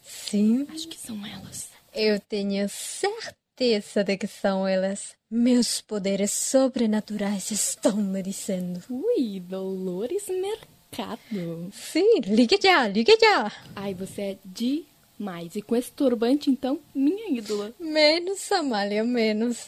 Sim. 0.01 0.65
Acho 0.73 0.87
que 0.87 0.97
são 0.97 1.23
elas. 1.23 1.69
Eu 1.93 2.19
tenho 2.19 2.67
certeza 2.67 4.03
de 4.03 4.17
que 4.17 4.25
são 4.25 4.67
elas. 4.67 5.13
Meus 5.29 5.81
poderes 5.81 6.31
sobrenaturais 6.31 7.51
estão 7.51 7.95
me 7.97 8.23
dizendo. 8.23 8.81
Ui, 8.89 9.39
Dolores 9.39 10.23
Mercado. 10.29 11.71
Sim, 11.71 12.21
ligue 12.21 12.57
já, 12.59 12.87
ligue 12.87 13.15
já. 13.21 13.51
Ai, 13.75 13.93
você 13.93 14.21
é 14.21 14.37
demais. 14.43 15.55
E 15.55 15.61
com 15.61 15.75
esse 15.75 15.91
turbante, 15.91 16.49
então, 16.49 16.79
minha 16.95 17.37
ídola. 17.37 17.71
Menos, 17.79 18.51
Amália, 18.51 19.03
menos. 19.03 19.67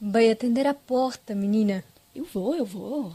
Vai 0.00 0.30
atender 0.30 0.66
a 0.66 0.72
porta, 0.72 1.34
menina. 1.34 1.84
Eu 2.16 2.24
vou, 2.24 2.54
eu 2.54 2.64
vou. 2.64 3.12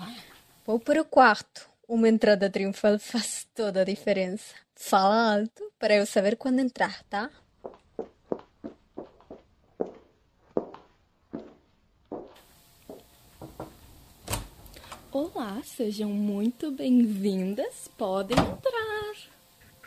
Vou 0.63 0.80
para 0.80 1.01
o 1.01 1.06
quarto. 1.06 1.67
Uma 1.88 2.10
entrada 2.10 2.50
triunfal 2.50 3.00
faz 3.00 3.47
toda 3.56 3.82
a 3.82 3.86
diferença. 3.86 4.54
Fala 4.76 5.36
alto 5.39 5.71
para 5.80 5.95
eu 5.95 6.06
saber 6.06 6.36
quando 6.36 6.60
entrar, 6.60 7.02
tá? 7.04 7.30
Olá, 15.10 15.62
sejam 15.63 16.10
muito 16.10 16.71
bem-vindas. 16.71 17.89
Podem 17.97 18.38
entrar. 18.38 19.13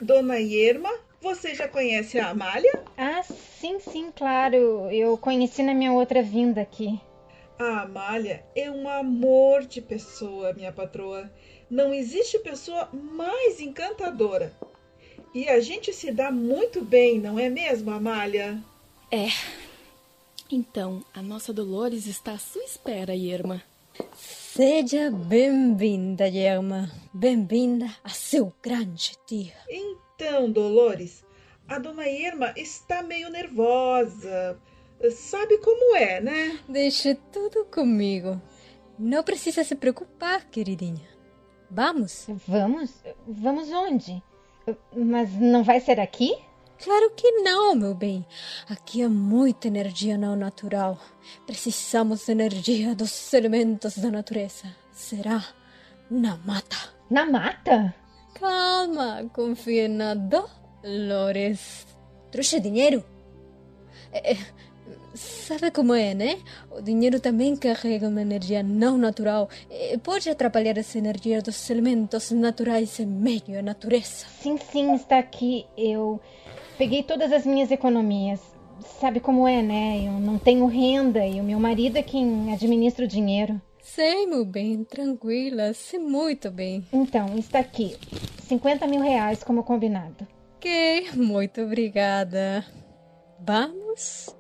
Dona 0.01 0.41
Irma, 0.41 0.91
você 1.21 1.55
já 1.55 1.69
conhece 1.69 2.19
a 2.19 2.31
Amália? 2.31 2.83
Ah, 2.97 3.23
sim, 3.23 3.79
sim, 3.79 4.11
claro. 4.11 4.91
Eu 4.91 5.19
conheci 5.19 5.63
na 5.63 5.75
minha 5.75 5.93
outra 5.93 6.23
vinda 6.23 6.63
aqui. 6.63 6.99
A 7.59 7.83
Amália 7.83 8.43
é 8.57 8.71
um 8.71 8.89
amor 8.89 9.67
de 9.67 9.83
pessoa, 9.83 10.55
minha 10.55 10.73
patroa. 10.73 11.31
Não 11.71 11.95
existe 11.95 12.37
pessoa 12.41 12.89
mais 12.93 13.61
encantadora. 13.61 14.53
E 15.33 15.49
a 15.49 15.61
gente 15.61 15.93
se 15.93 16.11
dá 16.11 16.31
muito 16.33 16.83
bem, 16.83 17.21
não 17.21 17.39
é 17.39 17.49
mesmo, 17.49 17.93
Amália? 17.93 18.61
É. 19.13 19.29
Então, 20.51 21.05
a 21.15 21.23
nossa 21.23 21.53
Dolores 21.53 22.07
está 22.09 22.33
à 22.33 22.39
sua 22.39 22.65
espera, 22.65 23.15
Irma. 23.15 23.63
Seja 24.17 25.13
bem-vinda, 25.13 26.27
Irma. 26.27 26.91
Bem-vinda 27.15 27.87
a 28.03 28.09
seu 28.09 28.53
grande 28.61 29.13
dia. 29.25 29.55
Então, 29.69 30.51
Dolores, 30.51 31.25
a 31.69 31.79
dona 31.79 32.09
Irma 32.09 32.53
está 32.57 33.01
meio 33.01 33.31
nervosa. 33.31 34.59
Sabe 35.13 35.59
como 35.59 35.97
é, 35.97 36.21
né? 36.21 36.59
Deixe 36.69 37.15
tudo 37.33 37.65
comigo. 37.67 38.43
Não 38.99 39.23
precisa 39.23 39.63
se 39.63 39.77
preocupar, 39.77 40.45
queridinha. 40.51 41.20
Vamos? 41.71 42.27
Vamos? 42.49 42.91
Vamos 43.27 43.69
onde? 43.71 44.23
Mas 44.95 45.33
não 45.35 45.63
vai 45.63 45.81
ser 45.81 46.01
aqui? 46.01 46.37
Claro 46.83 47.11
que 47.11 47.31
não, 47.43 47.75
meu 47.75 47.95
bem. 47.95 48.27
Aqui 48.69 49.03
há 49.03 49.09
muita 49.09 49.69
energia 49.69 50.17
não 50.17 50.35
natural. 50.35 50.99
Precisamos 51.47 52.25
de 52.25 52.33
energia 52.33 52.95
dos 52.95 53.33
elementos 53.35 53.99
da 53.99 54.11
natureza. 54.11 54.67
Será 54.91 55.45
na 56.11 56.37
mata. 56.39 56.77
Na 57.11 57.25
mata? 57.31 57.95
Calma, 58.35 59.29
confia 59.33 59.89
na 59.89 60.15
Dolores. 60.15 61.87
Trouxe 62.33 62.61
dinheiro? 62.61 63.05
É, 64.13 64.37
sabe 65.15 65.71
como 65.71 65.95
é, 65.95 66.15
né? 66.15 66.39
O 66.71 66.81
dinheiro 66.81 67.21
também 67.21 67.57
carrega 67.57 68.09
uma 68.09 68.23
energia 68.23 68.63
não 68.63 68.97
natural. 68.97 69.49
E 69.71 69.99
pode 69.99 70.29
atrapalhar 70.29 70.77
essa 70.79 70.99
energia 70.99 71.43
dos 71.43 71.69
elementos 71.71 72.31
naturais 72.31 72.99
em 73.01 73.07
meio 73.07 73.59
à 73.59 73.63
natureza. 73.63 74.27
Sim, 74.41 74.57
sim, 74.59 74.95
está 74.95 75.19
aqui. 75.19 75.67
Eu 75.77 76.21
peguei 76.79 77.03
todas 77.03 77.33
as 77.33 77.45
minhas 77.45 77.71
economias. 77.71 78.41
Sabe 79.01 79.21
como 79.21 79.47
é, 79.47 79.63
né? 79.63 80.07
Eu 80.07 80.13
não 80.13 80.39
tenho 80.39 80.67
renda 80.67 81.27
e 81.27 81.41
o 81.41 81.45
meu 81.45 81.61
marido 81.61 81.97
é 81.97 82.03
quem 82.03 82.53
administra 82.53 83.05
o 83.05 83.09
dinheiro. 83.09 83.61
Sei, 83.83 84.27
meu 84.27 84.45
bem, 84.45 84.85
tranquila, 84.85 85.73
sei 85.75 85.99
muito 85.99 86.51
bem. 86.51 86.87
Então, 86.93 87.37
está 87.37 87.59
aqui. 87.59 87.97
50 88.47 88.87
mil 88.87 89.01
reais 89.01 89.43
como 89.43 89.65
combinado. 89.65 90.27
Ok, 90.57 91.11
muito 91.15 91.61
obrigada. 91.63 92.65
Vamos? 93.41 94.40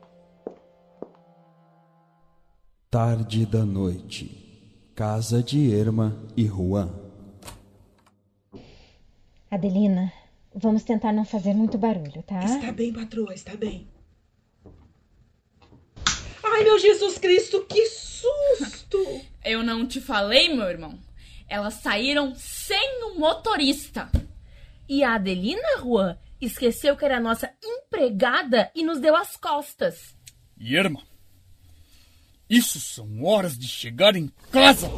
Tarde 2.91 3.47
da 3.47 3.65
noite. 3.65 4.91
Casa 4.97 5.41
de 5.41 5.59
Irma 5.59 6.21
e 6.37 6.45
Juan. 6.45 6.93
Adelina, 9.49 10.13
vamos 10.53 10.83
tentar 10.83 11.13
não 11.13 11.25
fazer 11.25 11.55
muito 11.55 11.79
barulho, 11.79 12.21
tá? 12.25 12.41
Está 12.45 12.73
bem, 12.73 12.93
patroa, 12.93 13.33
está 13.33 13.55
bem. 13.55 13.87
Ai, 16.43 16.65
meu 16.65 16.81
Jesus 16.81 17.17
Cristo, 17.17 17.65
que 17.69 17.87
susto! 17.87 18.99
Eu 19.47 19.63
não 19.63 19.87
te 19.87 20.01
falei, 20.01 20.53
meu 20.53 20.67
irmão? 20.67 20.99
Elas 21.49 21.75
saíram 21.75 22.35
sem 22.35 23.05
o 23.05 23.21
motorista. 23.21 24.11
E 24.89 25.05
a 25.05 25.15
Adelina, 25.15 25.79
Juan, 25.79 26.19
esqueceu 26.41 26.97
que 26.97 27.05
era 27.05 27.21
nossa 27.21 27.55
empregada 27.63 28.69
e 28.75 28.83
nos 28.83 28.99
deu 28.99 29.15
as 29.15 29.37
costas. 29.37 30.17
Irma, 30.59 31.01
isso 32.51 32.81
são 32.81 33.23
horas 33.23 33.57
de 33.57 33.69
chegar 33.69 34.17
em 34.17 34.29
casa! 34.51 34.91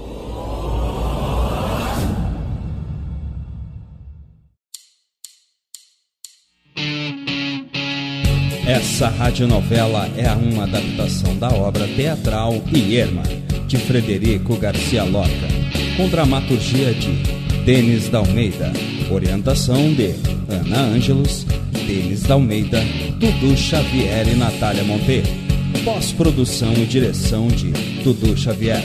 Essa 8.66 9.08
radionovela 9.08 10.08
é 10.16 10.32
uma 10.32 10.62
adaptação 10.62 11.36
da 11.36 11.50
obra 11.50 11.86
teatral 11.88 12.54
Irma, 12.72 13.22
de 13.66 13.76
Frederico 13.76 14.56
Garcia 14.56 15.04
Lorca, 15.04 15.48
com 15.96 16.08
dramaturgia 16.08 16.94
de 16.94 17.42
Denis 17.66 18.08
da 18.08 18.18
Almeida, 18.18 18.72
orientação 19.10 19.92
de 19.92 20.14
Ana 20.48 20.80
Ângelos, 20.80 21.44
Denis 21.86 22.22
da 22.22 22.34
Almeida, 22.34 22.80
Dudu 23.18 23.56
Xavier 23.56 24.26
e 24.26 24.36
Natália 24.36 24.84
Monteiro, 24.84 25.41
pós-produção 25.84 26.72
e 26.74 26.86
direção 26.86 27.48
de 27.48 27.72
Dudu 28.04 28.36
Xavier, 28.36 28.82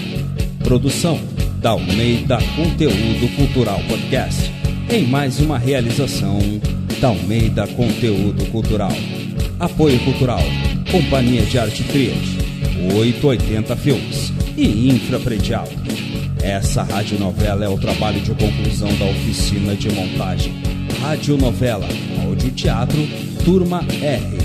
produção 0.64 1.20
da 1.60 1.72
Almeida 1.72 2.40
Conteúdo 2.56 3.36
Cultural 3.36 3.80
Podcast, 3.88 4.52
em 4.90 5.06
mais 5.06 5.40
uma 5.40 5.60
realização 5.60 6.40
da 7.00 7.10
Almeida 7.10 7.68
Conteúdo 7.68 8.44
Cultural. 8.52 8.92
Apoio 9.60 10.00
Cultural, 10.00 10.42
Companhia 10.92 11.44
de 11.44 11.60
Arte 11.60 11.84
Triad, 11.84 12.38
880 12.96 13.76
Filmes 13.76 14.34
e 14.56 14.90
Infrapredial. 14.90 15.68
Essa 16.42 16.82
radionovela 16.82 17.64
é 17.64 17.70
o 17.70 17.78
trabalho 17.78 18.22
de 18.22 18.32
conclusão 18.32 18.90
da 18.98 19.06
oficina 19.06 19.76
de 19.76 19.92
montagem. 19.92 20.54
Radionovela, 21.02 21.88
Áudio 22.24 22.52
Teatro, 22.52 23.08
Turma 23.44 23.86
R, 24.02 24.37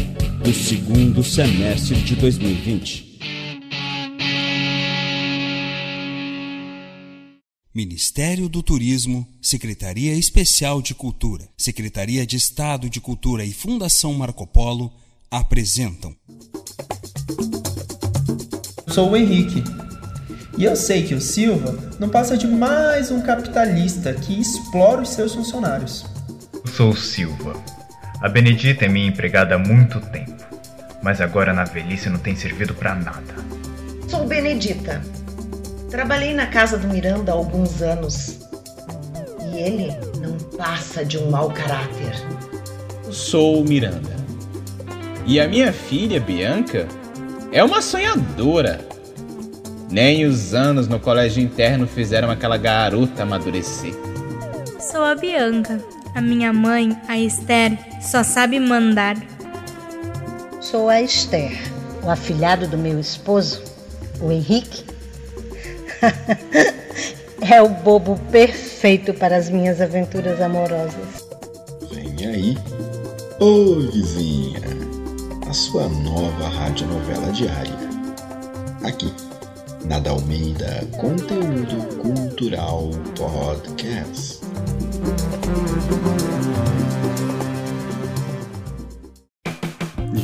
do 0.43 0.53
segundo 0.53 1.23
semestre 1.23 1.95
de 2.03 2.17
2020. 2.17 3.21
Ministério 7.73 8.49
do 8.49 8.61
Turismo, 8.61 9.25
Secretaria 9.41 10.13
Especial 10.15 10.83
de 10.83 10.97
Cultura, 10.97 11.49
Secretaria 11.57 12.27
de 12.27 12.37
Estado 12.37 12.91
de 12.91 13.01
Cultura 13.01 13.45
e 13.45 13.53
Fundação 13.53 14.13
Marco 14.15 14.45
Polo 14.45 14.93
apresentam. 15.31 16.13
Sou 18.89 19.11
o 19.11 19.17
Henrique. 19.17 19.63
E 20.59 20.65
eu 20.65 20.75
sei 20.75 21.05
que 21.05 21.15
o 21.15 21.21
Silva 21.21 21.79
não 22.01 22.09
passa 22.09 22.37
de 22.37 22.49
mais 22.49 23.13
um 23.13 23.23
capitalista 23.23 24.13
que 24.13 24.41
explora 24.41 25.03
os 25.03 25.11
seus 25.11 25.35
funcionários. 25.35 26.05
Sou 26.77 26.91
o 26.91 26.97
Silva. 26.97 27.82
A 28.23 28.29
Benedita 28.29 28.85
é 28.85 28.89
minha 28.89 29.09
empregada 29.09 29.57
há 29.57 29.59
muito 29.59 30.01
tempo, 30.01 30.45
mas 31.03 31.21
agora 31.21 31.53
na 31.53 31.65
velhice 31.65 32.09
não 32.09 32.21
tem 32.21 32.37
servido 32.37 32.73
para 32.73 32.95
nada. 32.95 33.35
Sou 34.07 34.25
Benedita. 34.29 35.03
Trabalhei 35.91 36.33
na 36.33 36.47
casa 36.47 36.79
do 36.79 36.87
Miranda 36.87 37.33
há 37.33 37.35
alguns 37.35 37.83
anos. 37.83 38.49
E 39.41 39.59
ele 39.59 39.89
não 40.21 40.39
passa 40.57 41.05
de 41.05 41.19
um 41.19 41.31
mau 41.31 41.51
caráter. 41.51 42.15
Sou 43.11 43.61
o 43.61 43.65
Miranda. 43.65 44.15
E 45.27 45.41
a 45.41 45.49
minha 45.49 45.73
filha, 45.73 46.21
Bianca, 46.21 46.87
é 47.51 47.65
uma 47.65 47.83
sonhadora. 47.83 48.87
Nem 49.91 50.27
os 50.27 50.55
anos 50.55 50.87
no 50.87 51.01
colégio 51.01 51.43
interno 51.43 51.89
fizeram 51.89 52.31
aquela 52.31 52.57
garota 52.57 53.25
amadurecer. 53.25 53.93
Sou 54.79 55.03
a 55.03 55.17
Bianca. 55.17 55.81
A 56.15 56.21
minha 56.21 56.53
mãe, 56.53 56.95
a 57.09 57.19
Esther, 57.19 57.79
só 58.03 58.23
sabe 58.23 58.61
mandar. 58.61 59.17
Sou 60.61 60.91
a 60.91 61.01
Esther, 61.01 61.59
o 62.03 62.11
afilhado 62.11 62.69
do 62.69 62.77
meu 62.77 63.01
esposo, 63.01 63.63
o 64.21 64.31
Henrique. 64.31 64.85
é 67.41 67.63
o 67.63 67.69
bobo 67.71 68.19
perfeito 68.31 69.15
para 69.15 69.37
as 69.37 69.49
minhas 69.49 69.81
aventuras 69.81 70.39
amorosas. 70.41 71.27
Vem 71.91 72.29
aí, 72.29 72.59
ô 73.41 73.81
vizinha, 73.91 74.61
a 75.49 75.53
sua 75.55 75.89
nova 75.89 76.49
radionovela 76.49 77.33
diária. 77.33 77.79
Aqui, 78.85 79.11
na 79.87 79.99
Dalmeida 79.99 80.87
Conteúdo 80.99 81.97
Cultural 81.97 82.91
Podcast. 83.17 84.42